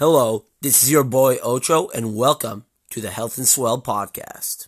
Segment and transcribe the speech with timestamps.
[0.00, 4.66] Hello, this is your boy Ocho, and welcome to the Health and Swell podcast.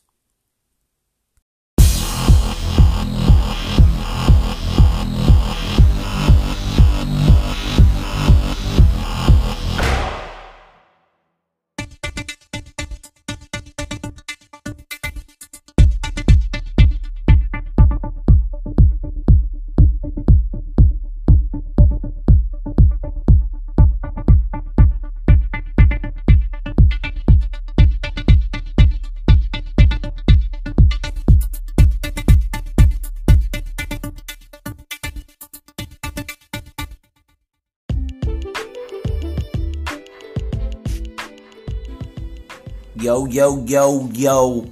[43.33, 44.71] Yo, yo, yo,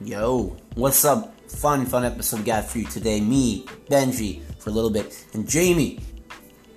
[0.00, 0.56] yo.
[0.76, 1.38] What's up?
[1.50, 3.20] Fun, fun episode we got for you today.
[3.20, 6.00] Me, Benji, for a little bit, and Jamie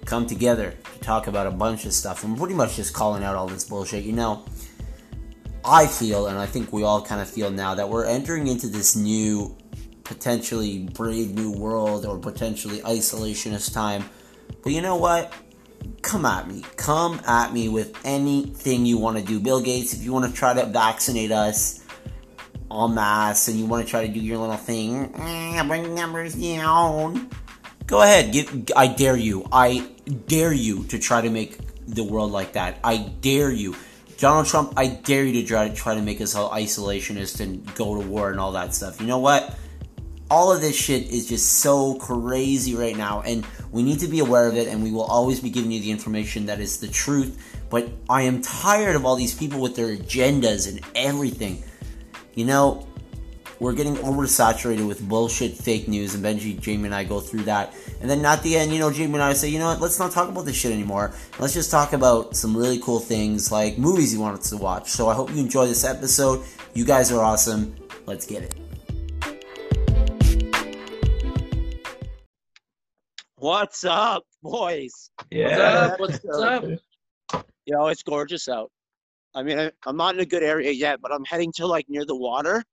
[0.04, 2.26] come together to talk about a bunch of stuff.
[2.26, 4.04] And pretty much just calling out all this bullshit.
[4.04, 4.44] You know,
[5.64, 8.68] I feel, and I think we all kind of feel now, that we're entering into
[8.68, 9.56] this new,
[10.04, 14.04] potentially brave new world or potentially isolationist time.
[14.62, 15.32] But you know what?
[16.02, 16.64] Come at me.
[16.78, 19.40] Come at me with anything you want to do.
[19.40, 21.84] Bill Gates, if you want to try to vaccinate us
[22.72, 26.36] en masse and you want to try to do your little thing, eh, bring numbers
[26.36, 27.30] down.
[27.88, 28.32] Go ahead.
[28.32, 29.48] Give, I dare you.
[29.52, 29.88] I
[30.28, 32.80] dare you to try to make the world like that.
[32.84, 33.76] I dare you.
[34.18, 37.74] Donald Trump, I dare you to try to try to make us all isolationist and
[37.76, 39.02] go to war and all that stuff.
[39.02, 39.58] You know what?
[40.30, 43.46] all of this shit is just so crazy right now and
[43.76, 45.92] we need to be aware of it and we will always be giving you the
[45.92, 47.60] information that is the truth.
[47.70, 51.62] But i am tired of all these people with their agendas and everything.
[52.36, 52.88] You know
[53.60, 57.74] we're getting oversaturated with bullshit fake news and benji jamie and i go through that.
[58.00, 59.82] And then at the end you know jamie and i say you know what?
[59.82, 61.14] Let's not talk about this shit anymore.
[61.38, 64.88] Let's just talk about some really cool things like movies you want us to watch.
[64.90, 66.46] So i hope you enjoy this episode.
[66.74, 67.76] You guys are awesome.
[68.06, 68.55] Let's get it
[73.46, 75.12] What's up, boys?
[75.30, 75.94] Yeah.
[75.98, 76.22] What's up?
[76.24, 76.64] What's up?
[77.68, 78.72] You know, it's gorgeous out.
[79.36, 81.86] I mean, I, I'm not in a good area yet, but I'm heading to like
[81.88, 82.64] near the water.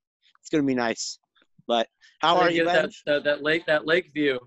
[0.40, 1.18] It's gonna be nice.
[1.68, 1.88] But
[2.20, 4.40] how are you, Get that, that, that lake that lake view.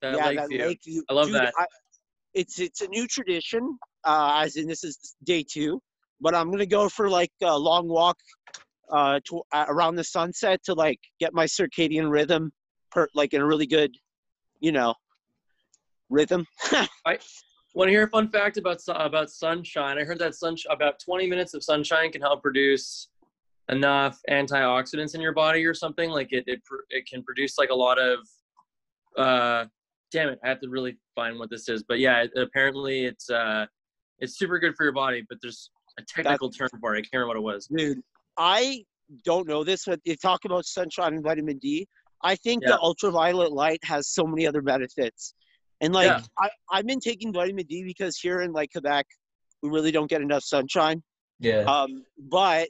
[0.00, 0.58] That yeah, lake that view.
[0.64, 1.04] lake view.
[1.10, 1.52] I love Dude, that.
[1.58, 1.66] I,
[2.34, 3.76] it's it's a new tradition.
[4.04, 5.82] Uh, as in this is day two,
[6.20, 8.18] but I'm gonna go for like a long walk,
[8.92, 12.52] uh, to, uh, around the sunset to like get my circadian rhythm,
[12.92, 13.90] per like in a really good,
[14.60, 14.94] you know,
[16.10, 16.46] rhythm.
[17.06, 17.18] I
[17.74, 19.98] want to hear a fun fact about about sunshine?
[19.98, 23.08] I heard that sun about 20 minutes of sunshine can help produce
[23.70, 26.10] enough antioxidants in your body or something.
[26.10, 26.60] Like it it,
[26.90, 28.18] it can produce like a lot of.
[29.16, 29.66] Uh,
[30.10, 30.38] damn it!
[30.44, 31.82] I have to really find what this is.
[31.82, 33.66] But yeah, it, apparently it's uh,
[34.18, 35.24] it's super good for your body.
[35.28, 36.98] But there's a technical term for it.
[36.98, 37.66] I can't remember what it was.
[37.66, 38.02] Dude,
[38.36, 38.84] I
[39.24, 41.86] don't know this, but they talk about sunshine and vitamin D.
[42.22, 42.70] I think Yeah.
[42.70, 45.34] the ultraviolet light has so many other benefits.
[45.80, 46.20] And like Yeah.
[46.38, 49.06] I, I've been taking vitamin D because here in like Quebec,
[49.62, 51.02] we really don't get enough sunshine.
[51.40, 51.62] Yeah.
[51.62, 52.68] Um, but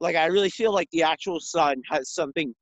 [0.00, 2.54] like I really feel like the actual sun has something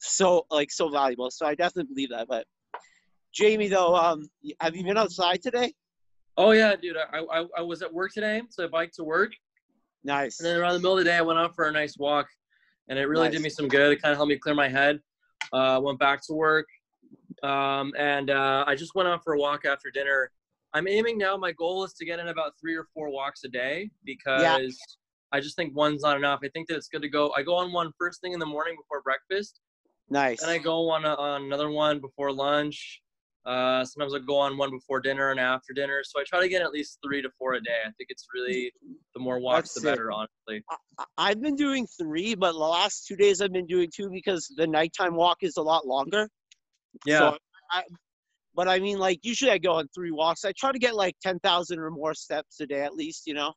[0.00, 1.30] so like so valuable.
[1.30, 2.28] So I definitely believe that.
[2.28, 2.46] But
[3.32, 4.28] Jamie though, um
[4.60, 5.72] have you been outside today?
[6.36, 6.96] Oh yeah, dude.
[6.96, 9.32] I, I I was at work today, so I biked to work.
[10.04, 10.38] Nice.
[10.38, 12.28] And then around the middle of the day, I went out for a nice walk,
[12.88, 13.92] and it really did me some good.
[13.92, 15.00] It kind of helped me clear my head.
[15.52, 16.66] Uh, went back to work,
[17.42, 20.30] um, and uh, I just went out for a walk after dinner.
[20.74, 21.36] I'm aiming now.
[21.36, 24.78] My goal is to get in about three or four walks a day because
[25.32, 26.40] I just think one's not enough.
[26.42, 27.32] I think that it's good to go.
[27.36, 29.60] I go on one first thing in the morning before breakfast,
[30.10, 30.40] Nice.
[30.40, 33.02] then I go on, a, on another one before lunch.
[33.46, 36.02] Uh, sometimes I go on one before dinner and after dinner.
[36.04, 37.78] So I try to get at least three to four a day.
[37.82, 38.72] I think it's really
[39.14, 39.92] the more walks, That's the it.
[39.92, 40.64] better, honestly.
[40.98, 44.52] I- I've been doing three, but the last two days I've been doing two because
[44.56, 46.28] the nighttime walk is a lot longer.
[47.06, 47.18] Yeah.
[47.18, 47.38] So
[47.70, 47.82] I,
[48.54, 50.44] but I mean, like usually I go on three walks.
[50.44, 53.26] I try to get like ten thousand or more steps a day at least.
[53.26, 53.52] You know.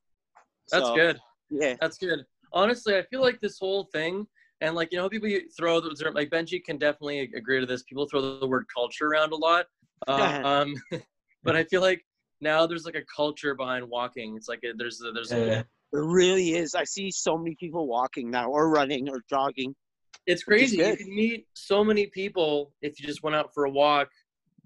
[0.72, 1.20] That's So, good.
[1.50, 1.76] Yeah.
[1.82, 2.20] That's good.
[2.54, 4.28] Honestly, I feel like this whole thing,
[4.62, 7.84] and like you know, people throw the like Benji can definitely agree to this.
[7.84, 9.66] People throw the word culture around a lot,
[10.08, 10.76] uh, um,
[11.44, 12.06] but I feel like
[12.42, 14.36] now there's like a culture behind walking.
[14.36, 15.64] It's like a, there's a, there's a, Yeah.
[15.94, 16.74] It really is.
[16.74, 19.76] I see so many people walking now, or running, or jogging.
[20.28, 20.78] It's crazy.
[20.78, 24.10] You can meet so many people if you just went out for a walk.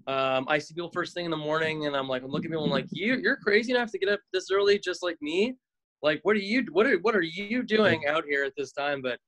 [0.06, 2.54] Um, I see people first thing in the morning, and I'm like, I'm looking at
[2.54, 5.56] people, I'm like, you, you're crazy enough to get up this early, just like me.
[6.02, 9.02] Like, what are you, what are, what are you doing out here at this time?
[9.02, 9.18] But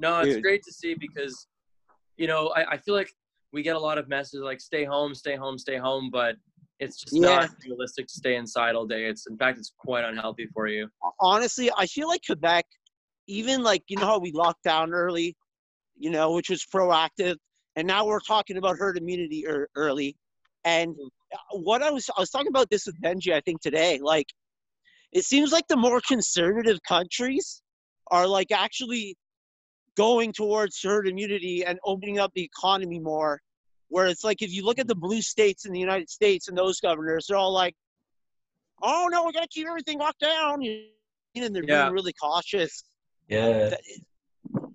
[0.00, 0.42] no, it's Dude.
[0.42, 1.46] great to see because,
[2.16, 3.12] you know, I, I feel like
[3.52, 6.10] we get a lot of messages like, stay home, stay home, stay home.
[6.12, 6.36] But
[6.80, 7.42] It's just Yeah.
[7.42, 9.04] not realistic to stay inside all day.
[9.04, 10.88] It's in fact, it's quite unhealthy for you.
[11.20, 12.64] honestly, I feel like Quebec,
[13.28, 15.36] even like you know how we locked down early,
[15.96, 17.36] you know, which was proactive,
[17.76, 20.16] and now we're talking about herd immunity er- early.
[20.64, 20.96] And
[21.32, 24.26] uh, what I was I was talking about this with Benji, I think today, like
[25.12, 27.62] it seems like the more conservative countries
[28.10, 29.16] are like actually
[29.96, 33.40] going towards herd immunity and opening up the economy more.
[33.88, 36.58] Where it's like if you look at the blue states in the United States and
[36.58, 37.74] those governors, they're all like,
[38.82, 40.62] "Oh no, we gotta keep everything locked down,"
[41.36, 41.84] and they're Yeah.
[41.84, 42.82] being really cautious.
[43.28, 43.74] Yeah.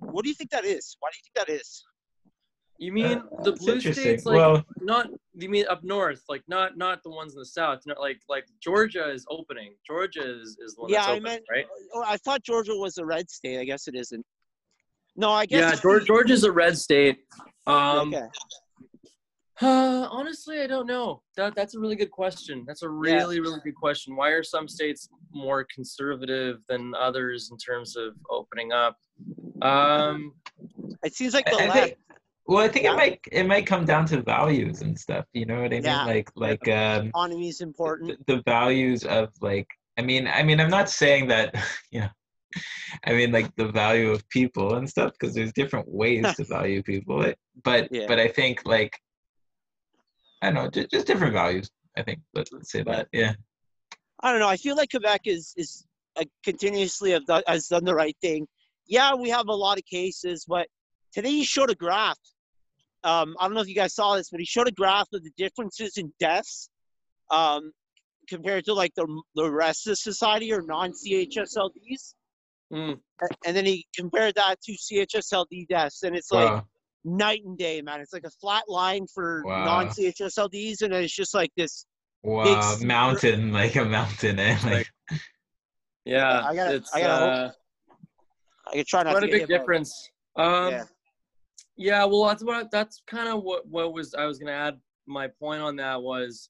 [0.09, 0.97] That- What do you think that is?
[0.99, 1.83] Why do you think that is?
[2.77, 5.09] You mean Uh, the blue states, like well, not?
[5.33, 7.81] You mean up north, like not not the ones in the south?
[7.85, 9.75] Not like like Georgia is opening.
[9.85, 11.67] Georgia is, is the one Yeah, that's I open, meant- right?
[11.93, 13.59] Oh, I thought Georgia was a red state.
[13.59, 14.25] I guess it isn't.
[15.17, 15.59] No, I guess.
[15.59, 17.25] Yeah, Georgia, the- Georgia's a red state.
[17.67, 18.27] Um, okay.
[19.61, 21.21] Uh, honestly, I don't know.
[21.35, 22.63] That that's a really good question.
[22.67, 24.15] That's a really really good question.
[24.15, 28.95] Why are some states more conservative than others in terms of opening up?
[29.61, 30.33] Um,
[31.03, 31.73] It seems like the I, I left.
[31.79, 31.97] think,
[32.47, 32.93] well, I think Yeah.
[32.93, 35.25] it might it might come down to values and stuff.
[35.33, 35.83] You know what I mean?
[35.83, 36.05] Yeah.
[36.05, 38.25] Like like um, economy is important.
[38.27, 39.67] the, the values of like.
[39.97, 41.53] I mean, I mean, I'm not saying that
[41.91, 42.09] you know.
[43.05, 46.81] I mean, like the value of people and stuff, because there's different ways to value
[46.81, 47.23] people.
[47.63, 48.05] But Yeah.
[48.07, 48.97] but I think like
[50.41, 51.69] I don't know, just, just different values.
[51.97, 52.19] I think.
[52.33, 53.07] Let, let's say that.
[53.11, 53.33] Yeah.
[54.21, 54.47] I don't know.
[54.47, 58.47] I feel like Quebec is is uh, continuously have done, has done the right thing.
[58.87, 60.67] Yeah, we have a lot of cases, but
[61.13, 62.17] today he showed a graph.
[63.03, 65.23] Um, I don't know if you guys saw this, but he showed a graph of
[65.23, 66.69] the differences in deaths
[67.31, 67.71] um,
[68.27, 72.13] compared to like the the rest of society or non CHSLDs,
[72.73, 72.99] mm,
[73.45, 76.67] and then he compared that to CHSLD deaths, and it's like Wow.
[77.05, 78.01] Night and day, man.
[78.01, 79.65] It's like a flat line for Wow.
[79.65, 81.85] non CHSLDs, and it's just like this.
[82.23, 82.61] Wow.
[82.61, 84.57] steeper- Mountain, like a mountain, eh?
[84.65, 84.87] Like,
[86.05, 89.39] yeah, I gotta- it's I gotta hope- uh, I can try not quite to a
[89.39, 90.09] big difference.
[90.35, 90.83] Um, Yeah.
[91.77, 92.05] yeah.
[92.05, 94.79] well, that's what that's kind of what what was I was gonna add.
[95.07, 96.49] My point on that was,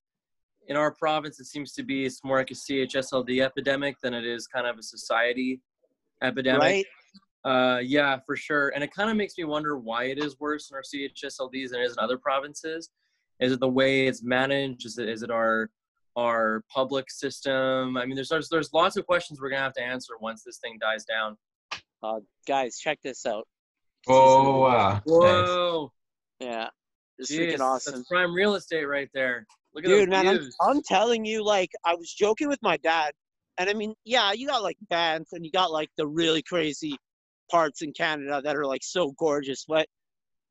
[0.67, 4.25] in our province, it seems to be it's more like a CHSLD epidemic than it
[4.25, 5.61] is kind of a society
[6.21, 6.61] epidemic.
[6.61, 6.85] right?
[7.45, 8.69] Uh, yeah, for sure.
[8.69, 11.81] And it kind of makes me wonder why it is worse in our CHSLDs than
[11.81, 12.89] it is in other provinces.
[13.39, 14.85] Is it the way it's managed?
[14.85, 15.69] Is it is it our
[16.17, 17.95] our public system?
[17.95, 20.57] I mean, there's there's, there's lots of questions we're gonna have to answer once this
[20.57, 21.37] thing dies down.
[22.03, 23.47] Uh, guys, check this out.
[24.07, 24.93] oh wow.
[24.93, 25.01] Nice.
[25.05, 25.91] Whoa,
[26.41, 26.67] Yeah,
[27.17, 27.95] it's Jeez, freaking awesome.
[27.95, 29.47] That's prime real estate right there.
[29.73, 30.49] Look at Dude, those man, I'm.
[30.61, 33.13] I'm telling you, like, I was joking with my dad,
[33.57, 36.97] and I mean, yeah, you got like Banff, and you got like the really crazy
[37.49, 39.87] parts in Canada that are like so gorgeous, but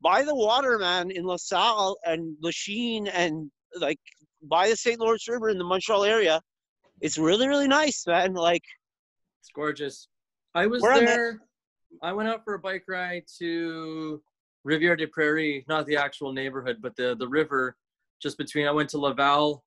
[0.01, 3.99] by the water, man, in LaSalle and Lachine and like
[4.43, 4.99] by the St.
[4.99, 6.41] Lawrence River in the Montreal area,
[7.01, 8.33] it's really, really nice, man.
[8.33, 8.63] Like,
[9.41, 10.07] It's gorgeous.
[10.55, 11.39] I was there.
[12.03, 14.21] I went out for a bike ride to
[14.63, 17.75] Riviere des Prairies, not the actual neighborhood, but the the river
[18.21, 18.67] just between.
[18.67, 19.63] I went to Laval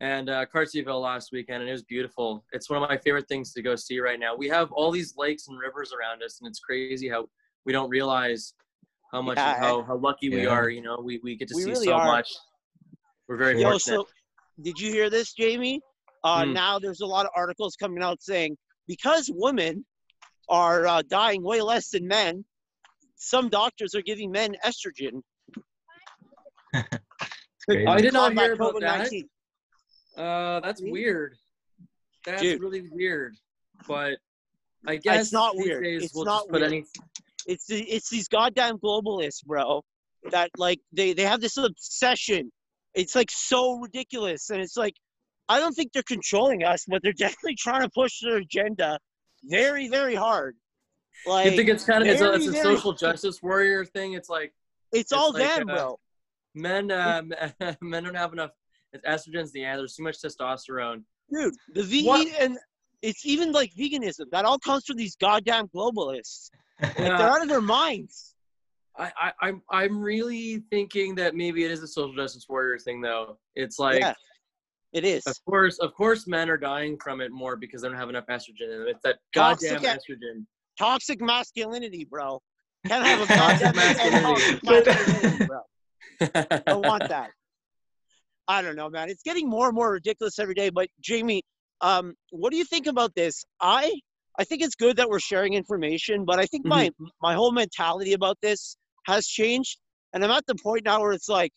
[0.00, 2.44] and uh, Cartierville last weekend, and it was beautiful.
[2.52, 4.34] It's one of my favorite things to go see right now.
[4.36, 7.28] We have all these lakes and rivers around us, and it's crazy how
[7.64, 8.54] we don't realize
[9.12, 10.68] how much Yeah, how, how lucky we are.
[10.68, 12.06] You know, we, we get to We see really so are.
[12.06, 12.28] much.
[13.28, 13.96] We're very yo, fortunate.
[13.96, 14.08] so
[14.60, 15.80] did you hear this, Jamie?
[16.22, 16.52] Uh, Hmm.
[16.52, 18.56] Now there's a lot of articles coming out saying
[18.86, 19.84] because women
[20.48, 22.44] are uh, dying way less than men,
[23.16, 25.22] some doctors are giving men estrogen.
[27.68, 29.10] I did not hear about that.
[30.18, 30.56] COVID-19.
[30.56, 31.36] Uh, that's weird.
[32.26, 32.60] That's Dude.
[32.60, 33.34] really weird.
[33.86, 34.18] But
[34.86, 35.84] I guess it's not these weird.
[35.84, 36.64] days It's we'll not weird.
[36.64, 36.84] any.
[37.46, 39.82] It's the, it's these goddamn globalists, bro.
[40.30, 42.50] That like they they have this obsession.
[42.94, 44.94] It's like so ridiculous, and it's like
[45.48, 48.98] I don't think they're controlling us, but they're definitely trying to push their agenda
[49.44, 50.56] very very hard.
[51.26, 53.84] Like you think it's kind of it's a, it's a very, very- social justice warrior
[53.84, 54.14] thing?
[54.14, 54.54] It's like
[54.92, 55.98] it's all like, them, uh, bro.
[56.54, 57.22] men uh,
[57.82, 58.50] men don't have enough
[59.02, 59.76] estrogens the air.
[59.76, 61.02] There's too much testosterone.
[61.32, 62.28] Dude, the vegan What?
[62.40, 62.58] and
[63.02, 64.30] it's even like veganism.
[64.30, 66.50] That all comes from these goddamn globalists.
[66.80, 67.16] Like Yeah.
[67.18, 68.34] they're out of their minds.
[68.96, 73.00] I, I I'm I'm really thinking that maybe it is a social justice warrior thing
[73.00, 73.38] though.
[73.56, 74.14] It's like yeah,
[74.92, 75.26] it is.
[75.26, 78.26] of course of course men are dying from it more because they don't have enough
[78.26, 78.86] estrogen in them.
[78.88, 80.46] It's that goddamn e- estrogen.
[80.78, 82.40] Toxic masculinity, bro.
[82.86, 84.60] Can't have a goddamn masculinity.
[84.60, 85.60] toxic masculinity, bro.
[86.68, 87.30] I want that.
[88.48, 89.08] I don't know, man.
[89.08, 90.70] It's getting more and more ridiculous every day.
[90.70, 91.42] But Jamie,
[91.80, 93.44] um, what do you think about this?
[93.60, 93.92] I
[94.38, 96.90] I think it's good that we're sharing information, but I think my
[97.22, 99.78] my whole mentality about this has changed,
[100.12, 101.52] and I'm at the point now where it's like,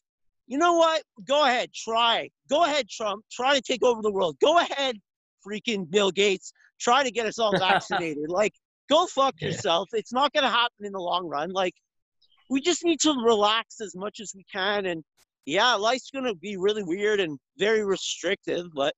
[0.48, 1.02] you know what?
[1.28, 2.30] Go ahead, try.
[2.50, 3.24] Go ahead, Trump.
[3.32, 4.38] Try to take over the world.
[4.40, 4.98] Go ahead,
[5.46, 6.54] freaking Bill Gates.
[6.80, 8.26] Try to get us all vaccinated.
[8.30, 8.54] like,
[8.90, 9.48] go fuck Yeah.
[9.48, 9.90] yourself.
[9.94, 11.52] It's not gonna happen in the long run.
[11.52, 11.74] Like,
[12.50, 14.86] we just need to relax as much as we can.
[14.86, 15.04] And
[15.48, 18.94] yeah, life's gonna be really weird and very restrictive, but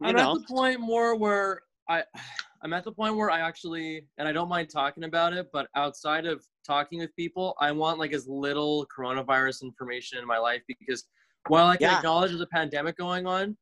[0.00, 2.02] you I'm know, at the point more where I,
[2.62, 5.68] I'm at the point where I actually, and I don't mind talking about it, but
[5.76, 10.62] outside of talking with people, I want like as little coronavirus information in my life
[10.66, 11.04] because
[11.48, 11.98] while I can Yeah.
[11.98, 13.56] acknowledge there's a pandemic going on,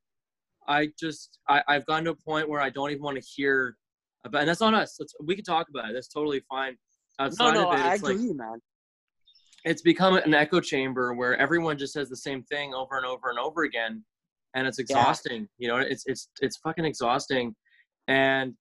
[0.67, 3.77] I just, I, I've gotten to a point where I don't even want to hear
[4.25, 4.97] about, and that's on us.
[4.99, 5.95] That's, we can talk about it.
[5.95, 6.77] That's totally fine.
[7.21, 8.61] no, Outside no, of it, I it's like, agree, man.
[9.65, 13.31] It's become an echo chamber where everyone just says the same thing over and over
[13.31, 14.05] and over again
[14.55, 17.55] and it's exhausting you know it's it's it's fucking exhausting.
[18.07, 18.55] And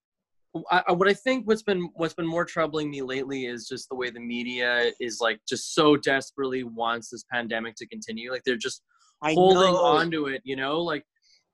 [0.70, 3.88] I, I- what i think what's been what's been more troubling me lately is just
[3.88, 8.42] the way the media is like just so desperately wants this pandemic to continue like
[8.44, 8.82] they're just
[9.22, 9.84] I holding know.
[9.84, 10.80] on to it you know?
[10.80, 11.04] Like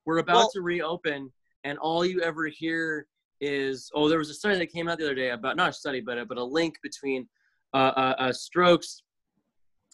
[0.05, 1.31] we're about Well- to reopen
[1.63, 3.07] and all you ever hear
[3.41, 5.73] is oh there was a study that came out the other day about not a
[5.73, 7.27] study but a, but a link between
[7.73, 9.03] uh, uh, uh strokes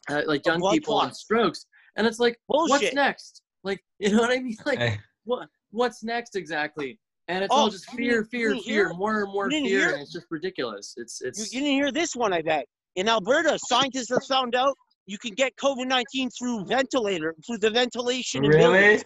[0.09, 1.19] uh, like young blood people and clots.
[1.21, 1.65] strokes
[1.95, 6.03] and it's like what's next like you know what i mean like Eh, what what's
[6.03, 9.93] next exactly and it's Oh, all just fear fear fear more and more fear hear?
[9.93, 12.65] and it's just ridiculous it's it's you didn't hear this one, I bet.
[12.95, 17.69] In Alberta, scientists have found out you can get COVID nineteen through ventilator, through the
[17.69, 18.43] ventilation.
[18.43, 18.73] in buildings.
[18.83, 19.03] really?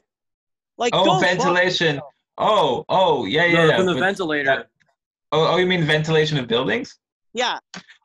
[0.77, 1.99] Like, Oh, ventilation.
[2.37, 3.53] Oh, oh, yeah, yeah.
[3.53, 4.67] No, yeah, from the but ventilator that-
[5.31, 6.97] oh, oh, you mean ventilation of buildings?
[7.35, 7.59] Yeah,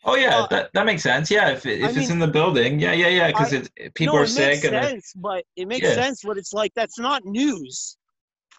[0.04, 1.30] Oh yeah, Uh, that, that makes sense.
[1.30, 4.20] Yeah, if, I if it's mean- in the building, yeah, yeah, yeah, because people no,
[4.22, 5.94] are it sick makes and it- sense, but it makes Yeah.
[5.94, 6.22] sense.
[6.24, 7.96] But it's like that's not news.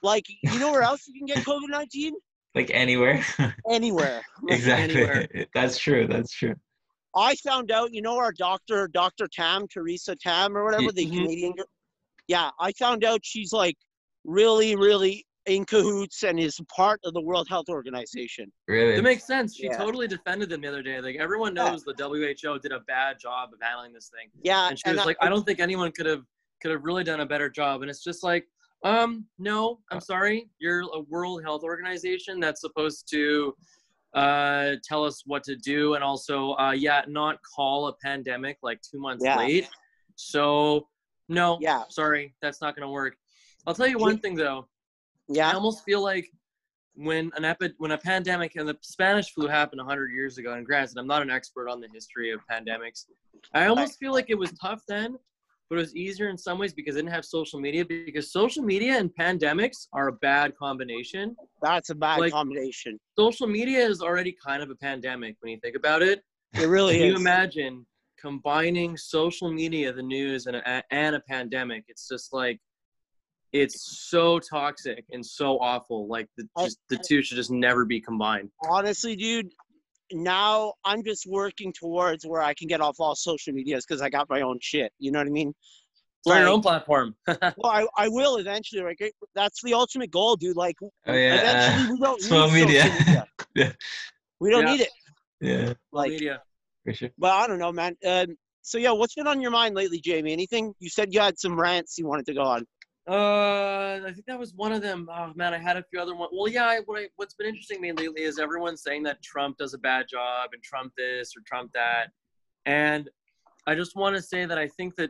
[0.01, 2.13] Like, you know where else you can get COVID nineteen?
[2.55, 3.23] like anywhere.
[3.69, 4.21] Anywhere.
[4.43, 5.01] Like, exactly.
[5.03, 5.27] anywhere.
[5.53, 6.07] That's true.
[6.07, 6.55] That's true.
[7.15, 9.27] I found out, you know, our doctor, Dr.
[9.27, 11.11] Tam, Theresa Tam, or whatever, the Mhm.
[11.17, 11.65] Canadian girl.
[12.27, 13.75] Yeah, I found out she's like
[14.25, 18.51] really, really in cahoots and is part of the World Health Organization.
[18.67, 18.95] Really.
[18.95, 19.55] It makes sense.
[19.55, 19.77] She Yeah.
[19.77, 21.01] totally defended them the other day.
[21.01, 21.69] Like everyone Yeah.
[21.71, 25.05] knows the WHO did a bad job of handling this thing, Yeah, and she was
[25.05, 26.23] like, "I don't think anyone could have
[26.61, 28.47] could have really done a better job." And it's just like,
[28.83, 30.47] um, no, I'm sorry.
[30.59, 33.55] You're a World Health Organization that's supposed to
[34.13, 38.81] uh, tell us what to do, and also, uh, yeah, not call a pandemic like
[38.81, 39.37] two months Yeah.
[39.37, 39.69] late.
[40.15, 40.89] So,
[41.29, 41.85] no, Yeah.
[41.87, 43.17] sorry, that's not gonna work.
[43.65, 44.67] I'll tell you one thing though.
[45.39, 46.29] I almost feel like
[46.95, 50.65] when an epi- when a pandemic and the Spanish flu happened 100 years ago, and
[50.65, 53.05] granted, I'm not an expert on the history of pandemics.
[53.53, 55.17] I almost feel like it was tough then,
[55.69, 57.85] but it was easier in some ways because I didn't have social media.
[57.85, 61.35] Because social media and pandemics are a bad combination.
[61.61, 62.99] that's a bad like- combination.
[63.17, 66.23] Social media is already kind of a pandemic when you think about it.
[66.59, 67.85] It really Can you imagine
[68.19, 71.85] combining social media, the news, and a, and a pandemic?
[71.87, 72.59] It's just like
[73.53, 76.07] it's so toxic and so awful.
[76.07, 78.49] Like the just the two should just never be combined.
[78.69, 79.51] Honestly, dude,
[80.11, 84.09] now I'm just working towards where I can get off all social medias because I
[84.09, 84.91] got my own shit.
[84.99, 85.53] You know what I mean?
[86.25, 87.15] Start your own platform.
[87.27, 88.83] Well, I, I will eventually.
[88.83, 90.55] Like, it- that's the ultimate goal, dude.
[90.55, 91.39] Like, Oh yeah.
[91.39, 92.83] eventually we don't small need media.
[92.83, 93.27] social media.
[93.55, 93.71] Yeah.
[94.39, 94.71] We don't Yeah.
[94.73, 94.89] need it.
[95.41, 95.73] yeah.
[95.91, 96.41] Like, media.
[96.85, 97.09] For sure.
[97.17, 97.95] Well, I don't know, man.
[98.05, 100.31] Um, so yeah, what's been on your mind lately, Jamie?
[100.31, 100.73] Anything?
[100.79, 102.65] You said you had some rants you wanted to go on.
[103.09, 105.09] Uh, I think that was one of them.
[105.11, 106.31] Oh man, I had a few other ones.
[106.33, 106.65] Well, yeah.
[106.65, 109.73] I, what I, what's been interesting to me lately is everyone saying that Trump does
[109.73, 112.09] a bad job and Trump this or Trump that,
[112.67, 113.09] and
[113.65, 115.09] I just want to say that I think that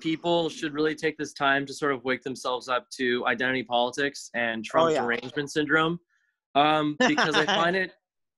[0.00, 4.30] people should really take this time to sort of wake themselves up to identity politics
[4.34, 5.00] and Trump yeah.
[5.00, 5.98] derangement syndrome,
[6.54, 7.92] um, because I find it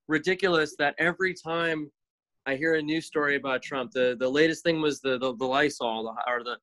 [0.07, 1.91] ridiculous that every time
[2.47, 5.45] I hear a news story about Trump, the the latest thing was the the, the
[5.45, 6.57] Lysol the, or the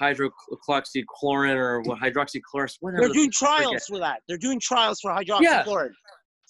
[0.00, 3.02] hydroxychloroquine or what hydroxychloroquine, whatever.
[3.06, 3.32] They're doing forget.
[3.56, 4.22] trials for that.
[4.28, 5.64] They're doing trials for Yeah.
[5.64, 5.90] hydroxychloroquine.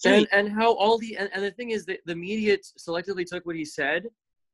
[0.05, 0.29] and Sweet.
[0.31, 3.55] and how all the and, and the thing is that the media selectively took what
[3.55, 4.07] he said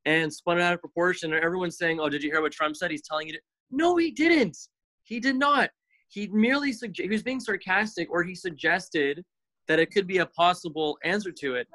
[0.05, 2.75] and spun it out of proportion and everyone's saying oh did you hear what trump
[2.75, 3.39] said he's telling you to
[3.71, 4.57] no he didn't
[5.03, 5.69] he did not
[6.09, 9.23] he merely sugge- he was being sarcastic or he suggested
[9.69, 11.67] that it could be a possible answer to it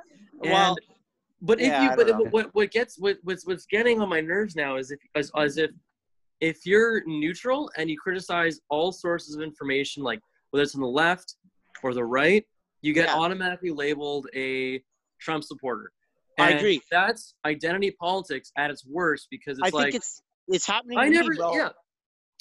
[0.42, 0.76] and Well,
[1.40, 4.21] but if yeah, you but don't what what gets what what's what's getting on my
[4.21, 5.71] nerves now is if as, as if
[6.42, 10.20] if you're neutral and you criticize all sources of information like
[10.50, 11.37] whether it's on the left
[11.84, 12.44] or the right
[12.82, 13.14] you get Yeah.
[13.14, 14.82] automatically labeled a
[15.20, 15.92] Trump supporter.
[16.38, 16.82] I agree.
[16.90, 20.99] That's identity politics at its worst because it's I like think it's it's happening.
[20.99, 21.68] I to never me, yeah.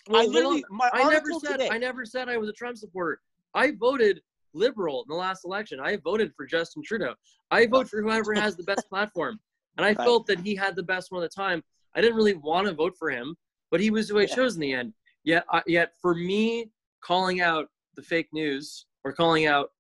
[0.10, 1.70] I Well, hold literally my I never said today.
[1.70, 3.22] I never said I was a Trump supporter.
[3.54, 4.20] I voted
[4.54, 5.80] liberal in the last election.
[5.80, 7.14] I voted for Justin Trudeau.
[7.52, 9.40] I vote for whoever has the best platform.
[9.78, 10.06] And I Right.
[10.06, 11.62] felt that he had the best one at the time.
[11.96, 13.36] I didn't really want to vote for him,
[13.72, 14.36] but he was who I Yeah.
[14.36, 14.94] chose in the end.
[15.24, 16.70] Yet, I, yet for me,
[17.02, 19.72] calling out the fake news or calling out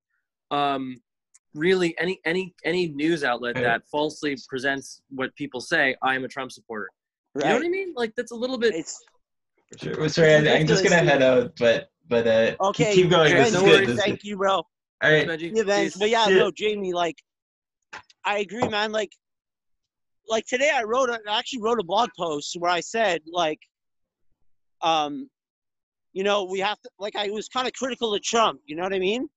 [0.49, 1.01] um,
[1.53, 3.63] really any any any news outlet Right.
[3.63, 6.89] that falsely presents what people say, I am a Trump supporter.
[7.35, 7.93] You know what I mean?
[7.95, 8.73] Like that's a little bit.
[8.75, 9.01] It's
[9.71, 9.99] For sure.
[9.99, 12.93] Well, sorry, I, I'm just gonna head out, but but uh, okay.
[12.93, 13.31] keep going.
[13.33, 13.87] Okay, This Ben, is no good.
[13.87, 14.27] This Thank good.
[14.27, 14.51] you, bro.
[14.55, 14.65] All
[15.03, 15.27] right.
[15.27, 15.91] Benji, Yeah, man.
[15.97, 16.37] But yeah, Yeah.
[16.39, 17.15] no, Jamie, like,
[18.25, 18.91] I agree, man.
[18.91, 19.11] Like,
[20.27, 23.59] like today, I wrote, a, I actually wrote a blog post where I said, like,
[24.83, 25.29] um,
[26.13, 28.59] you know, we have to, like, I was kind of critical of Trump.
[28.65, 29.27] You know what I mean?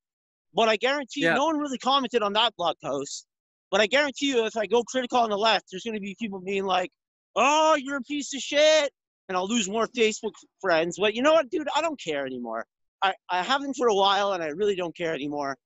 [0.54, 1.34] But I guarantee you, Yeah.
[1.34, 3.26] no one really commented on that blog post.
[3.70, 6.14] But I guarantee you, if I go critical on the left, there's going to be
[6.18, 6.90] people being like,
[7.34, 8.92] "Oh, you're a piece of shit,"
[9.28, 10.96] and I'll lose more Facebook friends.
[10.98, 11.66] But you know what, dude?
[11.74, 12.66] I don't care anymore.
[13.02, 15.56] I, I haven't for a while, and I really don't care anymore.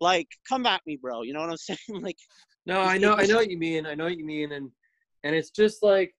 [0.00, 1.22] Like, come at me, bro.
[1.22, 2.00] You know what I'm saying?
[2.02, 2.16] Like,
[2.64, 3.84] No, I know, I know what you mean.
[3.84, 4.70] I know what you mean, and
[5.22, 6.14] and it's just like,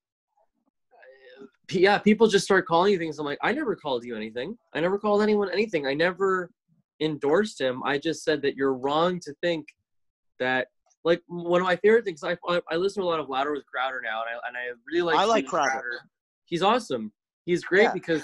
[1.71, 3.19] yeah, people just start calling you things.
[3.19, 4.57] I'm like, I never called you anything.
[4.73, 5.85] I never called anyone anything.
[5.87, 6.49] I never
[6.99, 7.81] endorsed him.
[7.83, 9.67] I just said that you're wrong to think
[10.39, 10.67] that.
[11.03, 12.37] Like one of my favorite things, I
[12.69, 15.01] I, listen to a lot of Louder with Crowder now, and I and I really
[15.01, 15.15] like.
[15.15, 15.99] I like Steven Crowder.
[16.45, 17.11] He's awesome.
[17.45, 17.91] He's great Yeah.
[17.93, 18.23] because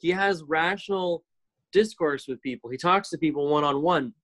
[0.00, 1.22] he has rational
[1.70, 2.70] discourse with people.
[2.70, 4.14] He talks to people one on one,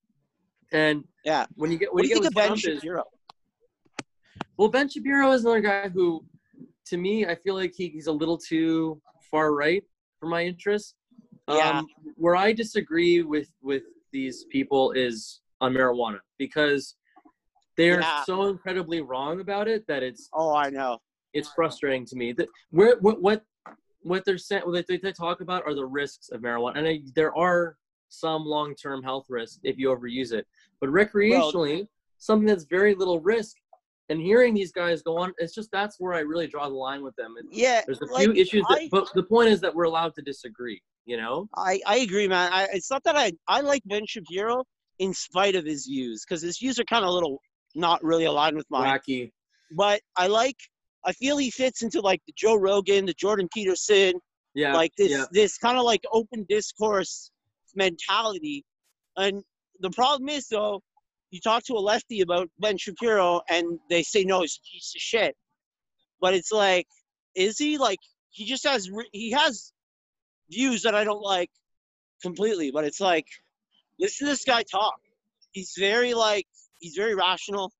[0.71, 1.45] and yeah.
[1.53, 3.03] when you get when you you get with Ben Trump is- Shapiro?
[4.57, 6.25] well, Ben Shapiro is another guy who,
[6.87, 9.83] to me, I feel like he, he's a little too far right
[10.19, 10.95] for my interests.
[11.49, 11.79] Yeah.
[11.79, 16.95] Um, where I disagree with with these people is on marijuana because
[17.77, 18.23] they're Yeah.
[18.23, 20.99] so incredibly wrong about it that it's Oh, I know.
[21.33, 22.31] it's frustrating to me.
[22.33, 23.43] That where what what
[24.03, 27.01] what they're saying, what they, they talk about are the risks of marijuana, and I,
[27.15, 27.77] there are
[28.09, 30.45] some long term health risks if you overuse it.
[30.79, 33.57] But recreationally, something that's very little risk.
[34.11, 37.01] And hearing these guys go on, it's just that's where I really draw the line
[37.01, 37.35] with them.
[37.39, 37.81] It- Yeah.
[37.85, 40.21] There's a like, few issues, that, I- but the point is that we're allowed to
[40.21, 40.81] disagree.
[41.05, 41.47] You know?
[41.55, 42.51] I, I agree, man.
[42.53, 44.63] I, it's not that I I like Ben Shapiro
[44.99, 47.39] in spite of his views because his views are kind of a little
[47.73, 48.87] not really aligned with mine.
[48.99, 49.31] Wacky.
[49.75, 50.57] But I like.
[51.03, 54.13] I feel he fits into like the Joe Rogan, the Jordan Peterson,
[54.53, 54.73] Yeah.
[54.75, 55.25] like this yeah.
[55.31, 57.31] this kind of like open discourse
[57.73, 58.63] mentality.
[59.17, 59.41] And
[59.79, 60.81] the problem is though,
[61.31, 64.93] you talk to a lefty about Ben Shapiro and they say no, he's a piece
[64.95, 65.35] of shit.
[66.19, 66.87] But it's like,
[67.35, 69.71] is he like he just has he has
[70.51, 71.49] views that I don't like
[72.21, 72.69] completely.
[72.71, 73.25] But it's like,
[73.99, 74.95] listen to this guy talk.
[75.51, 76.45] He's very like
[76.79, 77.71] he's very rational.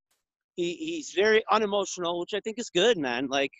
[0.56, 3.28] He he's very unemotional, which I think is good, man.
[3.28, 3.52] Like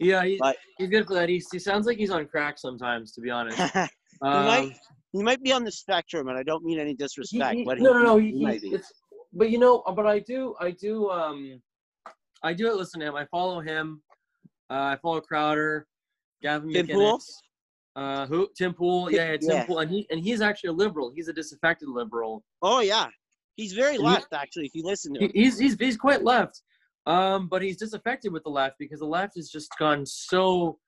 [0.00, 1.28] Yeah, he, But- he's good for that.
[1.28, 3.58] He, he sounds like he's on crack sometimes, to be honest.
[4.20, 4.76] Um, might-
[5.12, 7.56] he might be on the spectrum, and I don't mean any disrespect.
[7.56, 8.16] he- but no, he, no, no.
[8.18, 8.68] he, He, he- might be.
[8.68, 8.92] it's,
[9.32, 11.60] but you know, but I do, I do, um,
[12.42, 13.14] I do listen to him.
[13.16, 14.02] I follow him.
[14.70, 15.86] Uh, I follow Crowder,
[16.42, 16.92] Gavin Tim McInnes.
[16.94, 17.20] Pool?
[17.96, 18.48] Uh, who?
[18.56, 19.10] Tim Pool.
[19.10, 19.66] Yeah, yeah, Tim Yeah.
[19.66, 21.10] Pool, and he and he's actually a liberal.
[21.14, 22.44] He's a disaffected liberal.
[22.62, 23.06] Oh yeah,
[23.56, 24.66] he's very He- left actually.
[24.66, 26.62] If you listen to He, him, he's he's he's quite left,
[27.06, 30.78] um, but he's disaffected with the left because the left has just gone so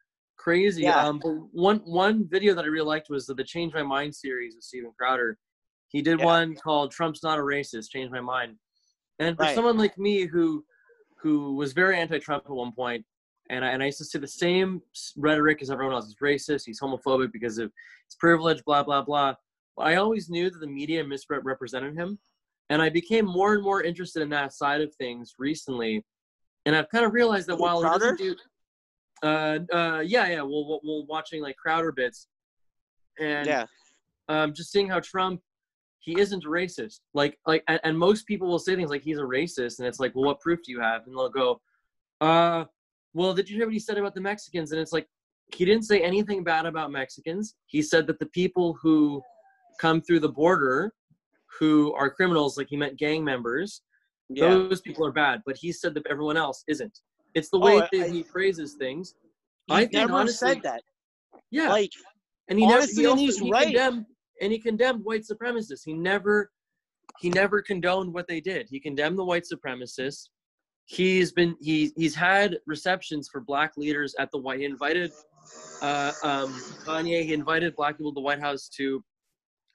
[0.41, 0.83] crazy.
[0.83, 1.07] Yeah.
[1.07, 4.15] Um, but one one video that I really liked was the, the Change My Mind
[4.15, 5.39] series with Steven Crowder.
[5.89, 6.25] He did Yeah.
[6.25, 8.57] one called "Trump's Not a Racist." Change my mind.
[9.19, 9.55] And for Right.
[9.55, 10.65] someone like me who
[11.23, 13.05] who was very anti-Trump at one point,
[13.51, 14.81] and I, and I used to say the same
[15.19, 16.07] rhetoric as everyone else.
[16.07, 16.65] He's racist.
[16.65, 17.71] He's homophobic because of
[18.09, 18.65] his privilege.
[18.65, 19.35] Blah blah blah.
[19.77, 22.19] But I always knew that the media misrepresented him,
[22.71, 26.05] and I became more and more interested in that side of things recently.
[26.67, 28.37] And I've kind of realized that Who, while he doesn't do,
[29.23, 32.29] uh, uh, yeah, yeah, we'll, we'll, we'll watching like Crowder bits,
[33.19, 33.67] and yeah,
[34.29, 35.41] um, just seeing how Trump
[36.01, 37.01] he isn't racist.
[37.15, 40.01] Like like and, and most people will say things like he's a racist, and it's
[40.01, 41.07] like, well, what proof do you have?
[41.07, 41.61] And they'll go,
[42.21, 42.65] uh,
[43.15, 44.73] well, did you hear what he said about the Mexicans?
[44.73, 45.07] And it's like
[45.55, 47.55] he didn't say anything bad about Mexicans.
[47.67, 49.23] He said that the people who
[49.81, 50.93] come through the border
[51.59, 53.83] who are criminals, like he meant gang members,
[54.29, 54.49] yeah.
[54.49, 55.43] those people are bad.
[55.45, 57.01] But he said that everyone else isn't.
[57.35, 59.15] It's the way Oh, that I- he phrases things.
[59.67, 60.83] He I think never honestly- said that.
[61.51, 61.69] Yeah.
[61.71, 61.93] Like,
[62.49, 63.65] and he Honestly, never and he, he's also, he right.
[63.67, 64.07] condemned
[64.41, 66.51] and he condemned white supremacists he never
[67.21, 70.29] he never condoned what they did he condemned the white supremacists
[70.87, 75.13] he's been he he's had receptions for black leaders at the white he invited
[75.83, 76.53] uh um
[76.87, 79.05] kanye he invited black people to the white house to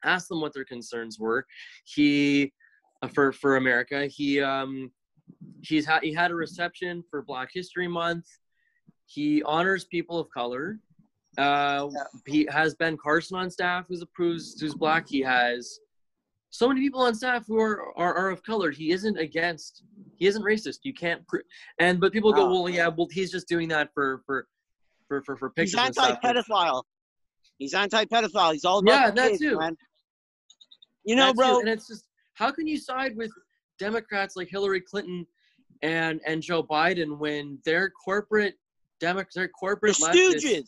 [0.03, 1.45] ask them what their concerns were
[1.85, 2.51] he
[3.03, 4.91] uh, for for america he um
[5.61, 8.25] he's had he had a reception for black history month
[9.05, 10.79] he honors people of color
[11.37, 11.89] uh,
[12.25, 15.05] he has Ben Carson on staff, who's approves, who's black.
[15.07, 15.79] He has
[16.49, 18.71] so many people on staff who are, are are of color.
[18.71, 19.83] He isn't against.
[20.15, 20.79] He isn't racist.
[20.83, 21.27] You can't.
[21.27, 21.39] Pr-
[21.79, 22.61] and but people go, No.
[22.61, 24.47] well, yeah, well, he's just doing that for for
[25.09, 26.17] for for, for he's pictures stuff.
[26.23, 26.83] anti-pedophile.
[27.57, 28.53] He's anti-pedophile.
[28.53, 29.57] He's all about Yeah, that kids, too.
[29.59, 29.75] man.
[31.03, 31.59] You know, bro.
[31.59, 33.31] and it's just how can you side with
[33.79, 35.25] Democrats like Hillary Clinton
[35.81, 38.55] and and Joe Biden when they're corporate
[38.99, 40.67] Democrats, they're The corporate leftists Stooges.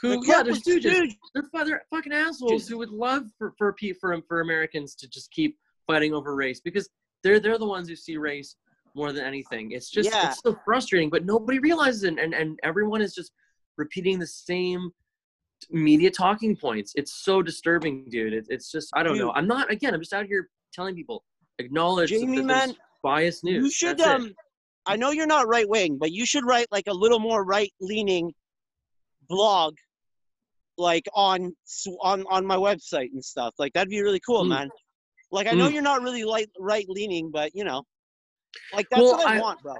[0.00, 0.82] who The yeah, they're stooges.
[0.84, 1.12] stooges.
[1.34, 2.68] They're, they're fucking assholes Stooges.
[2.70, 6.88] who would love for for for for Americans to just keep fighting over race because
[7.22, 8.56] they're they're the ones who see race
[8.94, 9.72] more than anything.
[9.72, 10.28] It's just Yeah.
[10.30, 13.32] it's so frustrating, but nobody realizes it, and and everyone is just
[13.76, 14.90] repeating the same
[15.70, 16.92] media talking points.
[16.96, 18.32] It's so disturbing, dude.
[18.32, 19.32] It, it's just I don't know.
[19.32, 19.92] I'm not again.
[19.94, 21.24] I'm just out here telling people
[21.58, 23.64] acknowledge Jamie, man, biased news.
[23.64, 24.26] You should That's it.
[24.28, 24.34] um
[24.86, 27.72] I know you're not right wing, but you should write like a little more right
[27.80, 28.32] leaning
[29.28, 29.74] blog
[30.78, 31.52] like on
[32.00, 33.54] on on my website and stuff.
[33.58, 34.48] Like that'd be really cool, Mm.
[34.48, 34.70] man.
[35.30, 35.72] Like I know Mm.
[35.74, 37.82] you're not really like right leaning, but you know.
[38.72, 39.74] Like that's Well, what I, I- want, bro.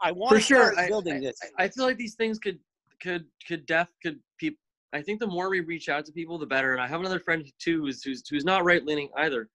[0.00, 1.38] I want for to sure start I, building I- this.
[1.58, 2.58] I- I feel like these things could
[3.00, 4.58] could could def could people
[4.94, 7.20] i think the more we reach out to people the better and i have another
[7.20, 9.50] friend too who's who's, who's not right leaning either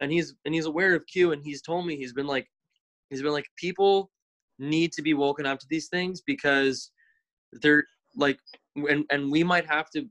[0.00, 2.46] and he's and he's aware of q and he's told me he's been like
[3.10, 4.10] he's been like people
[4.58, 6.90] need to be woken up to these things because
[7.62, 7.84] they're
[8.16, 8.38] like
[8.76, 10.04] and and we might have to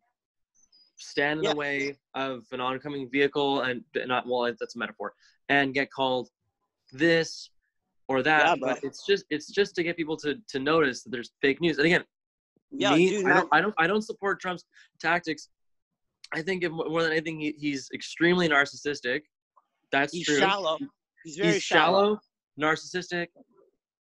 [0.98, 1.52] stand in Yeah.
[1.52, 5.14] the way of an oncoming vehicle and not well that's a metaphor
[5.50, 6.30] and get called
[6.92, 7.50] this
[8.08, 11.12] or that Yeah, but it's just it's just to get people to to notice that
[11.12, 11.78] there's fake news.
[11.78, 12.04] And again
[12.72, 14.64] Yeah, me, dude, I, don't, I don't i don't support trump's
[15.00, 15.50] tactics.
[16.34, 19.22] I think more than anything he, he's extremely narcissistic
[19.92, 20.78] that's He's true shallow.
[21.24, 22.20] He's very he's shallow,
[22.60, 23.28] narcissistic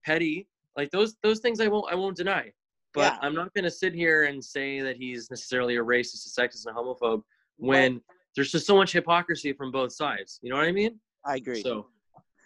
[0.05, 2.51] petty like those those things i won't i won't deny
[2.93, 3.17] but Yeah.
[3.21, 6.65] i'm not going to sit here and say that he's necessarily a racist a sexist
[6.67, 7.23] and a homophobe
[7.57, 8.01] when
[8.35, 11.63] there's just so much hypocrisy from both sides you know what i mean I agree.
[11.63, 11.87] so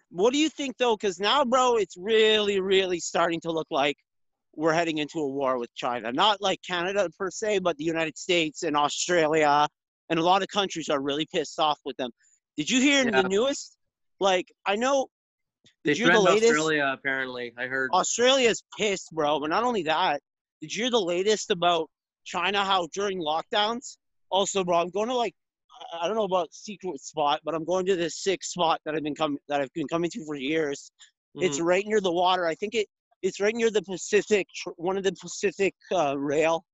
[0.10, 0.96] What do you think though?
[0.96, 3.98] Because now, bro, it's really, really starting to look like
[4.56, 6.14] we're heading into a war with China.
[6.14, 9.68] Not like Canada per se, but the United States and Australia
[10.10, 12.10] and a lot of countries are really pissed off with them.
[12.60, 13.22] Did you hear Yeah.
[13.22, 13.78] the newest?
[14.20, 15.08] Like, I know
[15.86, 16.44] they Did you hear the latest?
[16.52, 19.40] australia apparently i heard Australia's pissed, bro.
[19.40, 20.22] But not only that,
[20.60, 21.90] did you hear the latest about
[22.26, 22.66] China?
[22.66, 23.96] How during lockdowns,
[24.30, 25.34] also, bro, I'm going to like,
[25.94, 29.04] I- don't know about secret spot, but I'm going to this sick spot that I've
[29.04, 30.92] been coming that I've been coming to for years.
[31.36, 31.64] It's Mhm.
[31.64, 32.46] right near the water.
[32.46, 32.88] I think it
[33.22, 36.66] it's right near the Pacific, one of the Pacific uh, rail,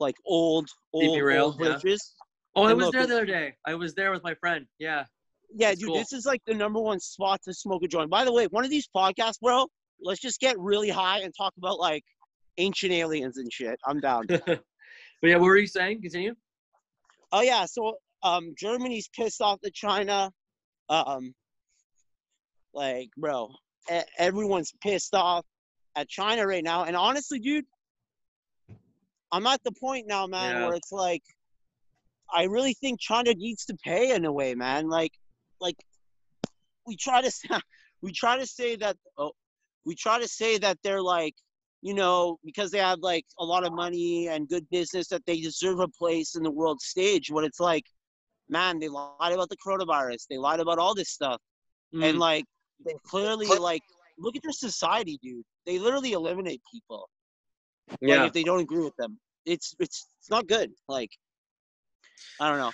[0.00, 1.78] like old old, rail, old yeah.
[1.78, 2.14] bridges.
[2.56, 5.04] oh i was look, there the other day i was there with my friend yeah
[5.54, 5.96] Yeah, That's dude, cool.
[5.98, 8.10] this is like the number one spot to smoke a joint.
[8.10, 9.66] By the way, one of these podcasts, bro,
[10.00, 12.04] let's just get really high and talk about like
[12.58, 13.78] ancient aliens and shit.
[13.86, 14.26] I'm down.
[14.28, 14.60] but
[15.22, 16.34] yeah what were you saying continue
[17.32, 20.30] oh yeah, so um, Germany's pissed off at China.
[20.88, 21.34] Um,
[22.74, 23.50] like, bro,
[23.92, 25.44] e- everyone's pissed off
[25.96, 26.84] at China right now.
[26.84, 27.64] And honestly, dude,
[29.32, 30.66] I'm at the point now, man, Yeah.
[30.66, 31.22] where it's like,
[32.32, 34.88] I really think China needs to pay in a way, man.
[34.88, 35.12] Like,
[35.60, 35.76] like
[36.86, 37.32] we try to
[38.02, 39.32] we try to say that oh,
[39.84, 41.34] we try to say that they're like,
[41.82, 45.40] you know, because they have like a lot of money and good business that they
[45.40, 47.30] deserve a place in the world stage.
[47.32, 47.84] But it's like,
[48.48, 50.26] man, they lied about the coronavirus.
[50.28, 51.40] They lied about all this stuff
[51.94, 52.04] Mm.
[52.04, 52.44] and like
[52.84, 53.82] they clearly like
[54.16, 57.08] look at their society dude they literally eliminate people
[58.00, 61.10] yeah like if they don't agree with them it's it's it's not good like
[62.38, 62.70] i don't know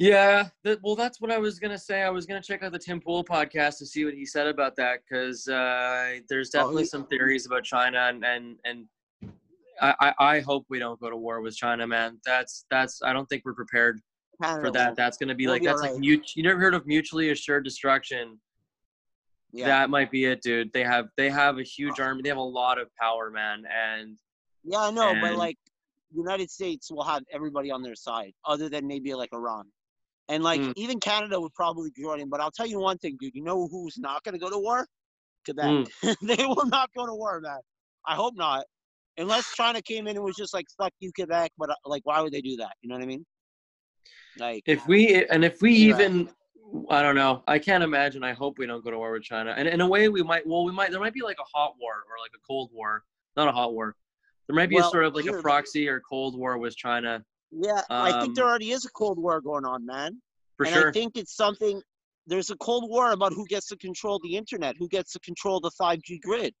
[0.00, 2.00] Yeah, that, well, that's what I was gonna say.
[2.00, 4.74] I was gonna check out the Tim Pool podcast to see what he said about
[4.76, 8.86] that because uh, there's Oh, definitely some theories about China, and and and
[9.82, 12.18] I, I hope we don't go to war with China, man.
[12.24, 14.00] That's that's I don't think we're prepared
[14.42, 14.96] for that.
[14.96, 18.40] That's gonna be like be that's like mut- You never heard of mutually assured destruction?
[19.52, 20.72] yeah That might be it, dude.
[20.72, 22.22] They have they have a huge army.
[22.22, 24.16] They have a lot of power, man, and
[24.64, 25.56] yeah i know but like
[26.14, 29.64] united states will have everybody on their side other than maybe like iran
[30.30, 30.72] and like Mm.
[30.76, 33.68] even canada would probably join in but i'll tell you one thing dude you know
[33.68, 34.86] who's not going to go to war?
[35.44, 35.64] Quebec.
[35.64, 36.16] Mm.
[36.36, 37.60] they will not go to war man.
[38.06, 38.64] I hope not.
[39.18, 42.20] Unless china came in and was just like fuck you quebec but uh, like why
[42.20, 42.72] would they do that?
[42.80, 43.24] You know what i mean?
[44.38, 46.28] Like if we and if we even
[46.88, 47.42] i don't know.
[47.48, 48.22] I can't imagine.
[48.22, 49.54] I hope we don't go to war with china.
[49.56, 51.74] And in a way we might well we might there might be like a hot
[51.80, 53.02] war or like a cold war.
[53.36, 53.96] Not a hot war.
[54.46, 57.24] There might be Well, a sort of like a proxy or cold war with china
[57.50, 60.20] Yeah, I think Um, there already is a Cold War going on, man.
[60.56, 61.82] for and sure I think it's something.
[62.26, 65.58] There's a Cold War about who gets to control the internet, who gets to control
[65.60, 66.54] the 5G grid.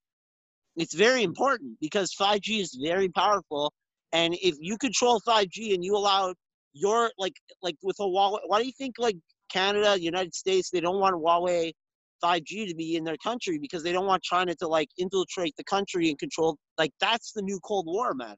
[0.76, 3.72] It's very important because 5G is very powerful,
[4.12, 6.34] and if you control 5G and you allow
[6.72, 9.16] your like like with a Huawei, why do you think like
[9.52, 11.72] Canada, United States, they don't want Huawei
[12.22, 15.64] 5G to be in their country because they don't want China to like infiltrate the
[15.64, 16.56] country and control.
[16.78, 18.36] Like that's the new Cold War, man.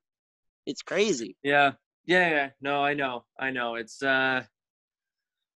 [0.67, 1.37] It's crazy.
[1.43, 1.73] yeah
[2.07, 2.51] Yeah, yeah.
[2.61, 3.25] No, I know.
[3.39, 3.77] I know.
[3.77, 4.43] It's uh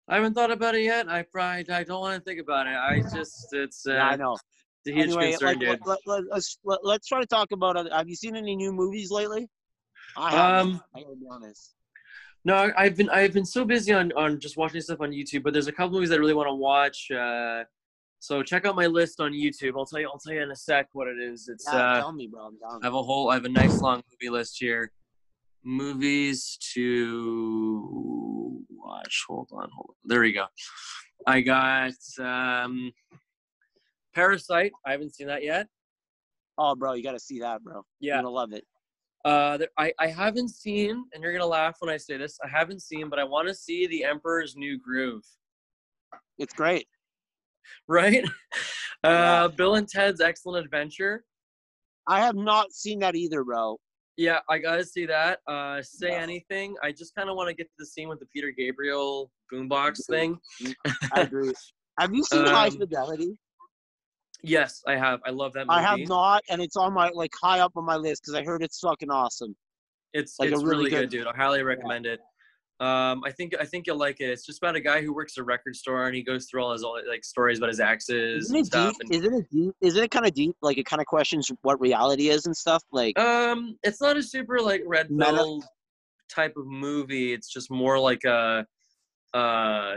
[0.09, 1.09] I haven't thought about it yet.
[1.09, 2.75] I probably I don't want to think about it.
[2.75, 4.33] I just it's uh yeah, I know.
[4.33, 5.87] it's a huge Anyway, concern, like, dude.
[5.87, 7.75] let, let, let's let, let's try to talk about.
[7.75, 9.49] Other, have you seen any new movies lately?
[10.15, 10.75] I haven't.
[10.75, 11.73] Um I gotta be honest.
[12.45, 15.51] no, I've been I've been so busy on on just watching stuff on YouTube, but
[15.51, 17.11] there's a couple movies I really want to watch.
[17.11, 17.65] Uh
[18.19, 19.73] so check out my list on YouTube.
[19.77, 21.49] I'll tell you I'll tell you in a sec what it is.
[21.49, 22.45] It's Yeah, uh tell me, bro.
[22.47, 22.81] I'm down.
[22.81, 24.91] I have a whole I have a nice long movie list here.
[25.77, 29.25] Movies to watch.
[29.27, 29.95] Hold on, hold on.
[30.05, 30.45] There we go.
[31.27, 32.89] I got um
[34.15, 34.71] Parasite.
[34.85, 35.67] I haven't seen that yet.
[36.57, 37.83] Oh, bro, you gotta see that, bro.
[37.99, 38.21] You're Yeah.
[38.21, 38.63] gonna love it.
[39.25, 42.47] Uh there, I, I haven't seen, and you're gonna laugh when I say this, I
[42.47, 45.25] haven't seen, but I want to see The Emperor's New Groove.
[46.37, 46.87] It's great.
[47.89, 48.23] Right?
[49.03, 49.47] Uh Yeah.
[49.49, 51.25] Bill and Ted's Excellent Adventure.
[52.07, 53.77] I have not seen that either, bro.
[54.17, 55.39] Yeah, I gotta see that.
[55.47, 56.21] Uh, say Yeah.
[56.21, 56.75] anything.
[56.83, 60.07] I just kind of want to get to the scene with the Peter Gabriel boombox
[60.09, 60.39] thing.
[61.13, 61.53] I agree.
[61.99, 63.39] have you seen High Um, Fidelity?
[64.43, 65.19] Yes, I have.
[65.25, 65.79] I love that movie.
[65.79, 68.43] I have not, and it's on my like high up on my list because I
[68.43, 69.55] heard it's fucking awesome.
[70.13, 71.27] It's like it's really really good, good- dude.
[71.27, 72.19] I highly recommend it.
[72.79, 74.29] Um, I think I think you'll like it.
[74.29, 76.63] It's just about a guy who works at a record store and he goes through
[76.63, 78.95] all his all, like stories about his exes Isn't and it stuff.
[78.99, 79.19] deep?
[79.19, 79.75] Isn't it deep?
[79.81, 80.55] Isn't it kind of deep?
[80.61, 82.83] Like it kind of questions what reality is and stuff.
[82.91, 85.63] Like um, it's not a super like red Meta- pill
[86.29, 87.33] type of movie.
[87.33, 88.65] It's just more like a
[89.33, 89.95] uh.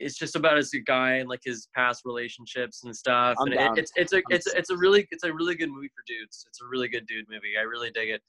[0.00, 3.36] It's just about as a guy and like his past relationships and stuff.
[3.40, 5.88] I'm and it, it's it's a it's it's a really it's a really good movie
[5.88, 6.44] for dudes.
[6.46, 7.54] It's a really good dude movie.
[7.58, 8.22] I really dig it.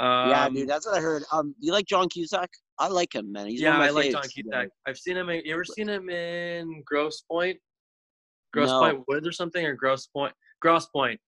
[0.00, 1.24] Um, yeah, dude, that's what I heard.
[1.32, 2.50] Um, you like John Cusack?
[2.78, 3.48] I like him, man.
[3.48, 4.22] He's yeah, one I of my like John.
[4.22, 4.68] Cusack.
[4.86, 5.28] I've seen him.
[5.28, 7.58] In, you ever seen him in Grosse Pointe?
[8.52, 8.80] Gross No.
[8.80, 10.34] Point Woods or something, or Grosse Pointe?
[10.60, 11.20] Grosse Pointe.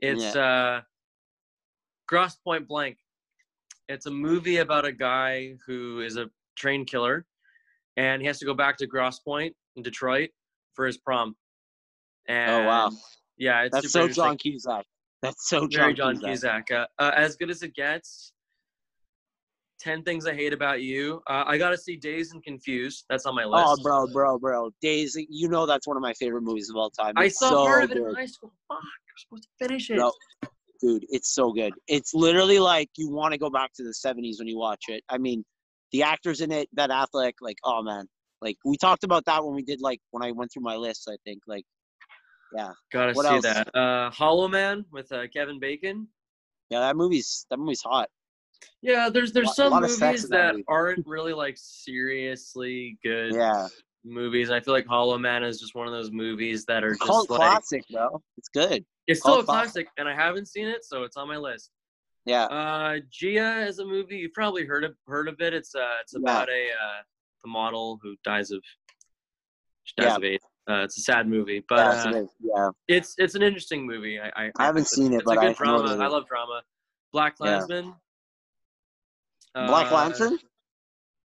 [0.00, 0.80] It's uh,
[2.08, 2.96] Grosse Pointe Blank.
[3.88, 7.26] It's a movie about a guy who is a train killer,
[7.96, 10.30] and he has to go back to Grosse Pointe in Detroit
[10.74, 11.36] for his prom.
[12.28, 12.90] And Oh wow,
[13.36, 14.38] Yeah, it's that's so John.
[14.38, 14.84] Cusack.
[15.22, 16.66] That's so Very John, John Cusack.
[16.66, 16.88] Cusack.
[16.98, 18.32] Uh, uh, as good as it gets.
[19.78, 21.22] Ten things I hate about you.
[21.26, 23.06] Uh, I gotta see Dazed and Confused.
[23.08, 23.64] That's on my list.
[23.66, 24.70] Oh, bro, bro, bro.
[24.82, 27.14] Dazed, you know that's one of my favorite movies of all time.
[27.16, 28.52] I saw so part of it in high school.
[28.68, 29.96] Fuck, you're supposed to finish it.
[29.96, 30.12] Bro,
[30.82, 31.72] dude, it's so good.
[31.88, 35.02] It's literally like you want to go back to the '70s when you watch it.
[35.08, 35.44] I mean,
[35.92, 38.06] the actors in it, Ben Affleck, like, oh man,
[38.42, 41.08] like we talked about that when we did like when I went through my list.
[41.10, 41.64] I think like,
[42.54, 43.42] yeah, Gotta what see else?
[43.42, 43.74] that.
[43.76, 46.08] Uh, Hollow Man with uh, Kevin Bacon.
[46.70, 48.08] yeah, that movie's that movie's hot.
[48.82, 50.64] Yeah, there's there's Lot- some movies that that movie.
[50.68, 53.68] aren't really like seriously good Yeah,
[54.04, 54.50] movies.
[54.50, 57.30] I feel like Hollow Man is just one of those movies that are it's just
[57.30, 58.22] like classic, bro.
[58.36, 58.84] It's good.
[59.06, 59.88] it's still a classic.
[59.98, 61.70] and I haven't seen it, so it's on my list.
[62.26, 65.54] Yeah, Uh, Gia is a movie you've probably heard of heard of it.
[65.54, 66.20] It's uh it's Yeah.
[66.20, 67.02] about a uh
[67.42, 68.62] the model who dies of
[69.96, 70.16] dies Yeah.
[70.16, 70.44] of AIDS.
[70.68, 72.28] Uh, it's a sad movie, but yeah, uh, so it is.
[72.40, 72.70] yeah.
[72.88, 74.18] it's it's an interesting movie.
[74.20, 76.04] I I, I haven't seen it, it's but a I good what drama.
[76.04, 76.62] I love drama.
[77.12, 77.46] Black Yeah.
[77.58, 77.94] Klansman.
[79.54, 80.38] Black Uh, Lantern.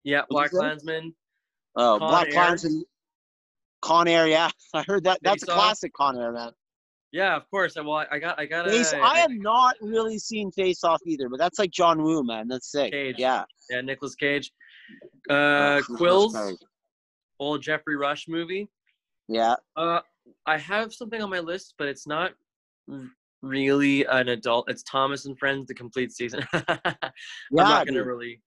[0.04, 0.50] Yeah, Black?
[0.50, 1.14] Klansman.
[1.76, 2.30] Oh, Con Black.
[2.30, 2.84] Klansman.
[3.80, 5.18] Con Air, yeah, I heard that.
[5.22, 5.58] That's a Face Off.
[5.60, 6.52] classic Con Air, man.
[7.10, 7.74] Yeah, of course.
[7.76, 11.00] Well, I- I got I got Face, a I have not really seen Face Off
[11.06, 12.48] either, but that's like John Woo, man.
[12.48, 12.92] That's sick.
[12.92, 13.16] Cage.
[13.18, 13.44] Yeah.
[13.70, 14.52] yeah Nicolas Cage.
[15.30, 16.56] Oh, Uh, Quills,
[17.40, 18.68] old Geoffrey Rush movie.
[19.28, 19.56] Yeah.
[19.76, 20.00] Uh,
[20.46, 22.32] I have something on my list, but it's not
[23.42, 24.70] really an adult.
[24.70, 26.46] It's Thomas and Friends, the complete season.
[26.52, 26.68] I'm
[27.50, 28.06] Yeah, not gonna dude.
[28.06, 28.40] really.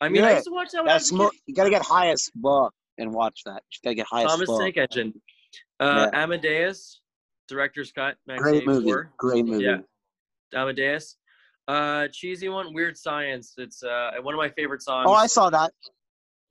[0.00, 1.40] I mean, I Yeah, used to watch that when I That's a mo- kid.
[1.46, 3.62] you gotta get high as fuck and watch that.
[3.72, 4.60] You gotta get high as Thomas fuck.
[4.60, 5.20] Tank Engine.
[5.78, 7.00] Uh, Amadeus,
[7.48, 8.16] director's cut.
[8.26, 8.86] Great movie.
[8.92, 9.12] 1984.
[9.18, 9.64] Great movie.
[9.64, 9.78] Yeah.
[10.54, 11.16] Amadeus.
[11.68, 13.54] Uh, cheesy one, Weird Science.
[13.58, 15.06] It's uh one of my favorite songs.
[15.08, 15.72] Oh, I saw that.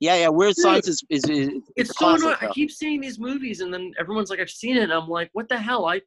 [0.00, 0.28] Yeah, yeah.
[0.28, 2.36] Weird Dude, Science is is, is it's, it's so annoying.
[2.40, 5.28] I keep seeing these movies, and then everyone's like, "I've seen it," and I'm like,
[5.34, 6.00] "What the hell?" I,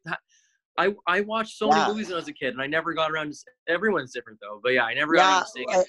[0.77, 1.75] I, I watched so Yeah.
[1.75, 3.31] many movies when I was a kid, and I never got around.
[3.33, 3.37] to
[3.71, 5.87] Everyone's different though, but yeah, I never got around to seeing it.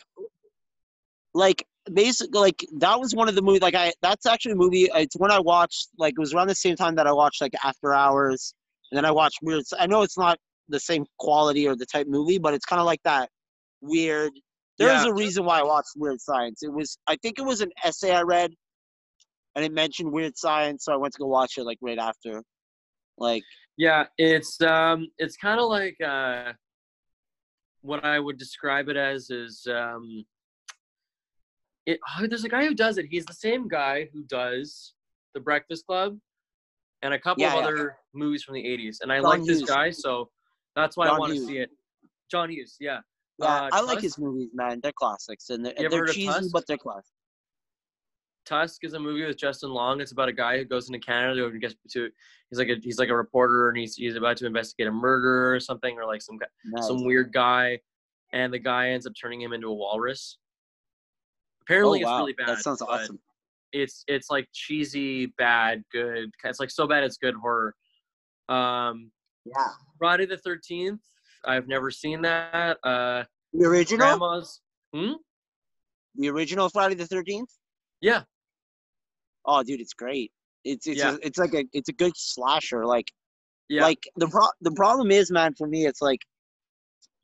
[1.32, 4.88] like basically like that was one of the movies like i that's actually a movie
[4.94, 7.52] it's when i watched like it was around the same time that i watched like
[7.62, 8.54] after hours
[8.90, 10.38] and then i watched weird i know it's not
[10.70, 13.28] the same quality or the type movie but it's kind of like that
[13.82, 14.32] weird
[14.78, 15.10] there's Yeah.
[15.10, 18.12] a reason why i watched weird science it was i think it was an essay
[18.12, 18.50] i read
[19.54, 22.42] and it mentioned weird science so i went to go watch it like right after
[23.18, 23.42] like
[23.76, 26.52] Yeah, it's um, it's kind of like uh,
[27.82, 30.24] what I would describe it as is um,
[31.86, 31.98] it.
[32.18, 33.06] oh, there's a guy who does it.
[33.10, 34.94] He's the same guy who does
[35.34, 36.18] The Breakfast Club
[37.02, 37.68] and a couple Yeah, of yeah.
[37.68, 40.30] other movies from the '80s, and I John like this guy, so
[40.76, 41.70] that's why I John want to see it.
[42.30, 43.00] John Hughes, yeah.
[43.38, 44.80] Yeah, Uh, I like his movies, man.
[44.82, 46.50] They're classics, and they're, they're cheesy, Tusk?
[46.52, 47.10] but they're classic.
[48.46, 50.00] Tusk is a movie with Justin Long.
[50.00, 52.10] It's about a guy who goes into Canada and gets to
[52.50, 55.54] he's like a he's like a reporter and he's he's about to investigate a murder
[55.54, 56.86] or something or like some Nice.
[56.86, 57.80] some weird guy,
[58.32, 60.38] and the guy ends up turning him into a walrus.
[61.62, 62.16] Apparently, oh, wow.
[62.16, 62.48] it's really bad.
[62.48, 63.18] That sounds awesome.
[63.72, 66.30] It's it's like cheesy, bad, good.
[66.44, 67.74] It's like so bad it's good horror.
[68.50, 69.10] Um,
[69.46, 69.68] Yeah.
[69.98, 71.00] Friday the Thirteenth.
[71.46, 72.78] I've never seen that.
[72.82, 74.60] Uh, The original, Grandma's.
[74.94, 75.12] Hmm.
[76.16, 77.50] the original Friday the Thirteenth.
[78.00, 78.22] Yeah.
[79.46, 80.30] Oh, dude, it's great.
[80.64, 81.14] It's it's Yeah.
[81.14, 82.86] a, it's like a it's a good slasher.
[82.86, 83.10] Like
[83.68, 83.82] Yeah.
[83.82, 86.20] like the pro- the problem is, man, for me, it's like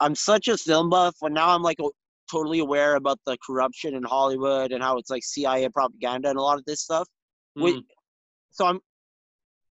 [0.01, 1.93] I'm such a film buff, but now I'm like o-
[2.31, 6.43] totally aware about the corruption in Hollywood and how it's like CIA propaganda and a
[6.43, 7.07] lot of this stuff.
[7.59, 7.83] Mm.
[8.51, 8.81] So I'm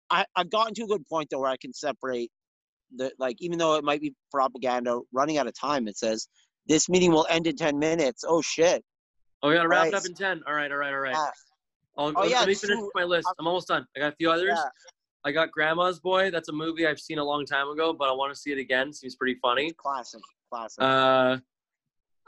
[0.10, 2.32] I I've gotten to a good point though where I can separate
[2.96, 5.88] the like even though it might be propaganda running out of time.
[5.88, 6.28] It says
[6.68, 8.24] this meeting will end in ten minutes.
[8.28, 8.84] Oh shit.
[9.44, 10.42] Oh, we gotta wrap it up in ten.
[10.48, 11.14] All right, all right, all right.
[11.14, 11.30] Yeah.
[11.98, 12.90] I'll, oh, yeah, let me finish true.
[12.96, 13.86] my list i'm almost done.
[13.98, 14.54] I got a few others.
[14.56, 14.64] Yeah.
[15.24, 16.32] I got Grandma's Boy.
[16.32, 18.58] That's a movie I've seen a long time ago, but I want to see it
[18.58, 18.92] again.
[18.94, 19.72] Seems pretty funny.
[19.78, 20.22] Classic.
[20.50, 20.82] Classic.
[20.82, 21.38] Uh,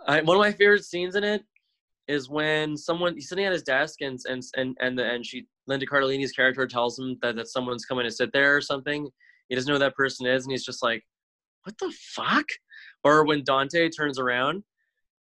[0.06, 1.44] I, one of my favorite scenes in it
[2.08, 5.48] is when someone he's sitting at his desk and and and and, the, and she
[5.68, 9.08] Linda Cardellini's character tells him that, that someone's coming to sit there or something.
[9.50, 11.04] He doesn't know who that person is, and he's just like,
[11.64, 12.46] "What the fuck?"
[13.04, 14.64] Or when Dante turns around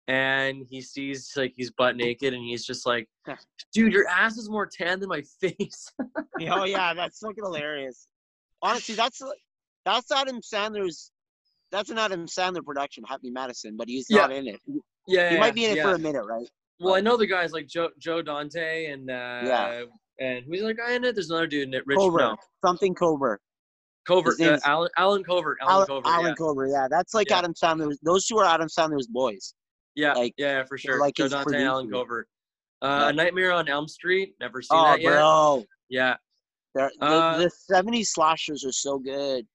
[0.08, 3.08] and he sees like he's butt naked, and he's just like,
[3.74, 5.92] "Dude, your ass is more tan than my face."
[6.50, 8.08] oh yeah, that's fucking hilarious.
[8.62, 9.22] Honestly, that's
[9.86, 11.12] that's Adam Sandler's.
[11.72, 14.18] That's an Adam Sandler production, Happy Madison, but he's Yeah.
[14.24, 14.60] not in it.
[15.08, 15.84] Yeah, he yeah, might be in it yeah.
[15.84, 16.46] for a minute, right?
[16.82, 19.84] Well, I know the guys like Joe Joe Dante and uh, Yeah.
[20.20, 21.16] and who's the other guy in it?
[21.16, 21.84] There's another dude in it.
[21.86, 23.42] Rich no, something Covert.
[24.08, 24.40] Covert.
[24.42, 25.58] Uh, Allen Allen Covert.
[25.62, 26.08] Allen, Allen, Covert.
[26.08, 26.34] Allen yeah.
[26.36, 27.40] Covert, yeah, that's like Yeah.
[27.40, 27.96] Adam Sandler.
[28.04, 29.54] Those two are Adam Sandler's boys.
[29.96, 31.00] yeah, like, yeah, for sure.
[31.00, 31.90] like Joe Dante and Allen.
[31.92, 32.28] Covert.
[32.82, 33.10] Uh, Yeah.
[33.10, 34.36] A Nightmare on Elm Street.
[34.40, 35.10] Never seen Oh, that yet.
[35.12, 36.16] bro, Yeah.
[36.74, 39.46] They're, Uh, the, the '70s slashers are so good.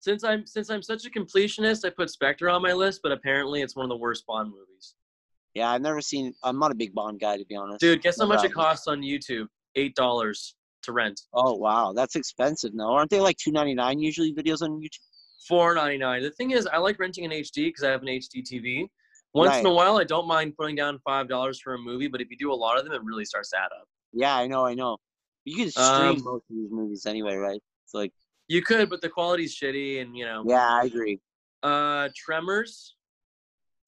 [0.00, 3.60] Since I'm since I'm such a completionist, I put Spectre on my list, but apparently
[3.62, 4.94] it's one of the worst Bond movies.
[5.54, 6.34] Yeah, I've never seen.
[6.42, 7.80] I'm not a big Bond guy, to be honest.
[7.80, 9.46] Dude, guess how much it costs on YouTube?
[9.76, 11.20] Eight dollars to rent.
[11.34, 12.74] Oh wow, that's expensive.
[12.74, 14.98] No, aren't they like two ninety nine usually videos on YouTube?
[15.48, 16.22] Four ninety nine.
[16.22, 18.86] The thing is, I like renting an HD because I have an HD TV.
[19.32, 22.20] Once in a while, I don't mind putting down five dollars for a movie, but
[22.20, 23.86] if you do a lot of them, it really starts to add up.
[24.12, 24.96] Yeah, I know, I know.
[25.44, 27.60] You can stream Um, most of these movies anyway, right?
[27.84, 28.12] It's like,
[28.48, 30.44] You could, but the quality's shitty, and you know.
[30.46, 31.20] yeah, I agree.
[31.62, 32.96] Uh, Tremors,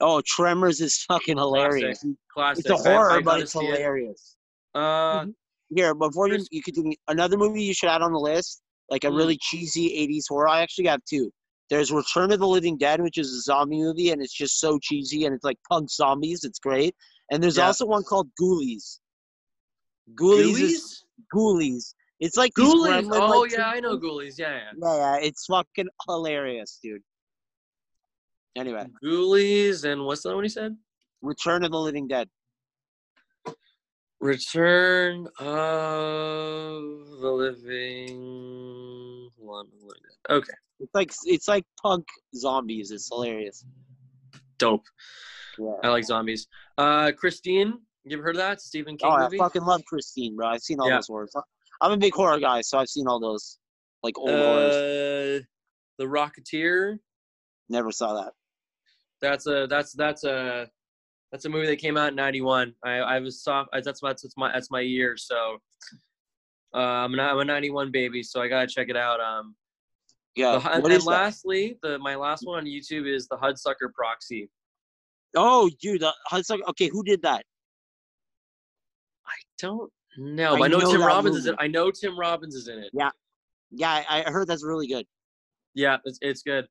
[0.00, 1.98] Oh, Tremors is fucking hilarious.
[1.98, 2.16] classic.
[2.32, 2.66] Classic.
[2.66, 3.76] It's a horror, but it's see it.
[3.76, 4.36] hilarious.
[4.74, 5.26] Uh,
[5.74, 9.08] Here, before you you continue, another movie you should add on the list, like a
[9.08, 9.16] Mm.
[9.16, 10.48] really cheesy '80s horror.
[10.48, 11.32] I actually have two.
[11.70, 14.78] There's Return of the Living Dead, which is a zombie movie, and it's just so
[14.78, 16.44] cheesy, and it's like punk zombies.
[16.44, 16.94] It's great.
[17.30, 17.66] And there's Yeah.
[17.66, 19.00] also one called Ghoulies.
[20.14, 21.04] Ghoulies, is
[21.34, 21.94] Ghoulies.
[22.20, 23.04] It's like Ghoulies.
[23.04, 23.96] gremlin, Oh like, yeah, I know.
[23.98, 24.38] Ghoulies.
[24.38, 24.72] Yeah, yeah.
[24.76, 27.02] Yeah, yeah, it's fucking hilarious, dude.
[28.54, 30.76] Anyway, Ghoulies, and what's the other one you said?
[31.22, 32.28] Return of the Living Dead.
[34.22, 36.82] Return of
[37.20, 39.28] the Living.
[40.30, 42.06] Okay, It's like it's like punk
[42.36, 42.92] zombies.
[42.92, 43.64] It's hilarious.
[44.58, 44.84] dope.
[45.58, 45.72] Yeah.
[45.82, 46.46] I like zombies.
[46.78, 50.46] Uh, Christine, you ever heard of that Stephen King Oh, I fucking love Christine, bro.
[50.46, 50.98] I've seen all Yeah.
[50.98, 51.34] those horrors.
[51.80, 53.58] I'm a big horror guy, so I've seen all those
[54.04, 54.76] like old horrors.
[54.76, 55.40] uh,
[55.98, 57.00] the Rocketeer.
[57.68, 58.34] Never saw that.
[59.20, 60.70] That's a that's that's a
[61.32, 62.74] that's a movie that came out in '91.
[62.84, 63.70] I I was soft.
[63.72, 65.16] I, that's my that's my that's my year.
[65.16, 65.56] So
[66.74, 69.18] uh, I'm not I'm a '91 baby, so I gotta check it out.
[69.20, 69.56] Um,
[70.36, 70.58] Yeah.
[70.58, 71.04] the, and, that?
[71.04, 74.50] lastly, the my last one on YouTube is the Hudsucker Proxy.
[75.34, 76.60] Oh, dude, the Hudson.
[76.68, 77.44] Okay, who did that?
[79.26, 80.54] I don't know.
[80.56, 81.56] I I know, know Tim Robbins is in.
[81.58, 82.90] I know Tim Robbins is in it.
[82.92, 83.10] Yeah,
[83.70, 84.04] yeah.
[84.08, 85.06] I heard that's really good.
[85.74, 86.66] Yeah, it's it's good.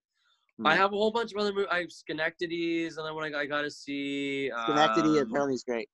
[0.63, 0.79] I Hmm.
[0.81, 1.69] have a whole bunch of other movies.
[1.71, 4.51] I have Schenectady's, and then I, I got to see.
[4.65, 5.89] Schenectady um, apparently is great.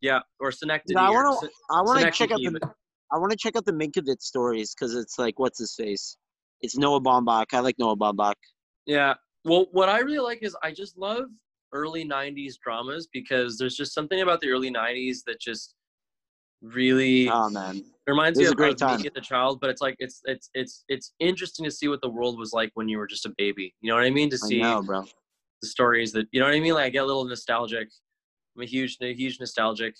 [0.00, 0.94] Yeah, or Schenectady.
[0.94, 1.50] No, I want to.
[1.70, 2.60] I want to check out the.
[3.12, 6.16] I want to check out the Meyerowitz stories because it's like what's his face.
[6.60, 7.46] It's Noah Baumbach.
[7.52, 8.34] I like Noah Baumbach.
[8.86, 9.14] Yeah.
[9.44, 11.26] Well, what I really like is I just love
[11.72, 15.74] early 90s dramas because there's just something about the early 90s that just
[16.62, 19.00] really Oh man, reminds it me was a of, great of time.
[19.00, 22.00] me as a child, but it's like it's it's it's it's interesting to see what
[22.00, 23.74] the world was like when you were just a baby.
[23.80, 24.30] You know what I mean?
[24.30, 25.04] To I see know, bro.
[25.62, 26.74] the stories that you know what I mean?
[26.74, 27.88] Like I get a little nostalgic.
[28.56, 29.94] I'm a huge a huge nostalgic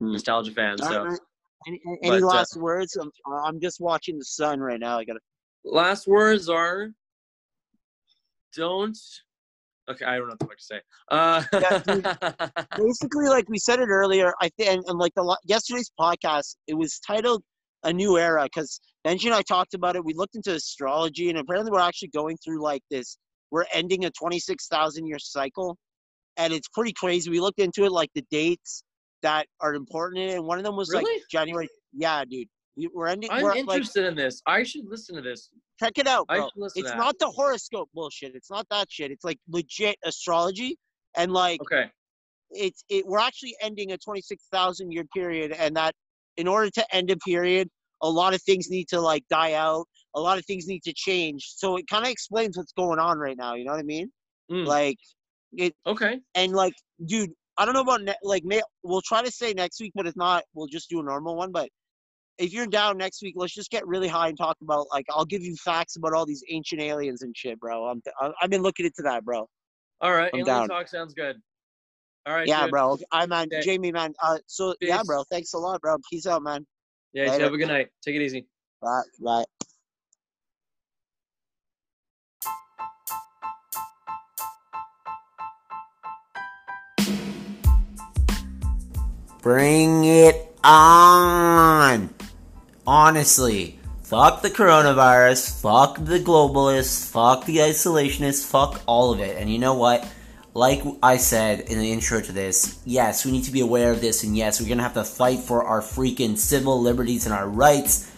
[0.00, 0.12] Hmm.
[0.12, 0.82] nostalgia fan.
[0.82, 1.20] All So right,
[1.66, 2.96] Any, any But, uh, last words?
[2.96, 3.10] I'm,
[3.44, 4.98] I'm just watching the sun right now.
[4.98, 5.20] I gotta.
[5.64, 6.90] last words are
[8.56, 8.98] don't
[9.90, 10.80] Okay, I don't know what to say.
[11.10, 11.82] Uh, Yeah,
[12.76, 16.74] basically like we said it earlier i think and, and like the yesterday's podcast it
[16.74, 17.42] was titled
[17.84, 21.38] a new era because benji and i talked about it we looked into astrology and
[21.38, 23.18] apparently we're actually going through like this
[23.50, 25.76] we're ending a 26000 year cycle
[26.38, 27.30] and it's pretty crazy.
[27.30, 28.82] We looked into it like the dates
[29.22, 32.48] that are important in it and one of them was like january yeah dude
[32.94, 34.40] we're ending I'm we're like interested in this.
[34.46, 35.50] I should listen to this.
[35.78, 36.44] check it out I bro.
[36.46, 40.76] should listen it's not the horoscope bullshit it's not that shit it's like legit astrology
[41.16, 41.60] and like.
[41.62, 41.90] Okay.
[42.50, 45.94] it's it we're actually ending a 26,000 year period and that
[46.36, 47.68] in order to end a period
[48.02, 50.92] a lot of things need to like die out a lot of things need to
[50.94, 53.84] change so it kind of explains what's going on right now you know what i
[53.84, 54.10] mean
[54.50, 54.98] Mm, like
[55.56, 56.18] it okay.
[56.34, 56.74] and like
[57.06, 60.06] dude i don't know about ne- like may, we'll try to say next week but
[60.06, 61.68] if not we'll just do a normal one but
[62.38, 65.24] if you're down next week let's just get really high and talk about like i'll
[65.24, 68.62] give you facts about all these ancient aliens and shit bro i'm I- i've been
[68.62, 69.48] looking into that bro
[70.00, 70.30] All right.
[70.32, 70.68] I'm Alien down.
[70.68, 71.36] talk sounds good.
[72.26, 72.46] All right.
[72.48, 72.70] yeah dude.
[72.70, 73.60] bro i man Okay.
[73.62, 76.66] jamie man uh so yeah bro thanks a lot bro peace out man
[77.12, 77.24] Yeah.
[77.24, 77.44] You Later.
[77.44, 77.88] have a good night.
[78.02, 78.46] Take it easy.
[78.80, 79.02] Bye.
[79.20, 79.44] Bye.
[89.42, 92.08] Bring it on!
[92.86, 99.36] Honestly, fuck the coronavirus, fuck the globalists, fuck the isolationists, fuck all of it.
[99.38, 100.06] And you know what?
[100.52, 104.00] Like I said in the intro to this, yes, we need to be aware of
[104.00, 107.48] this, and yes, we're gonna have to fight for our freaking civil liberties and our
[107.48, 108.10] rights.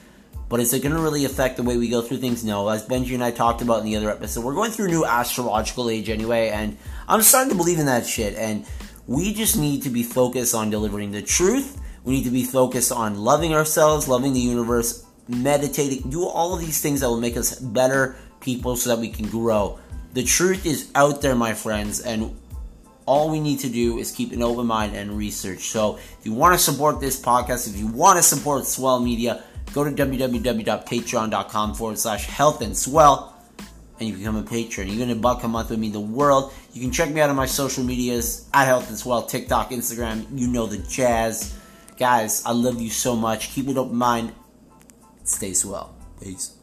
[0.48, 2.44] But is it going to really affect the way we go through things?
[2.44, 2.68] No.
[2.68, 5.04] As Benji and I talked about in the other episode, we're going through a new
[5.04, 6.76] astrological age anyway, and
[7.08, 8.36] I'm starting to believe in that shit.
[8.36, 8.66] And
[9.06, 11.80] we just need to be focused on delivering the truth.
[12.04, 16.60] We need to be focused on loving ourselves, loving the universe, meditating, do all of
[16.60, 19.78] these things that will make us better people so that we can grow.
[20.12, 22.38] The truth is out there, my friends, and
[23.06, 25.60] all we need to do is keep an open mind and research.
[25.70, 29.42] So if you want to support this podcast, if you want to support Swell Media,
[29.72, 33.34] go to www.patreon.com forward slash health and swell
[34.00, 34.88] and you become a patron.
[34.88, 36.52] You're gonna buck a month would mean the world.
[36.72, 40.26] You can check me out on my social medias at health and swell, TikTok, Instagram,
[40.34, 41.54] you know the jazz.
[41.96, 43.52] Guys, I love you so much.
[43.54, 44.32] Keep an open mind.
[45.22, 45.94] Stay swell.
[46.20, 46.58] Peace.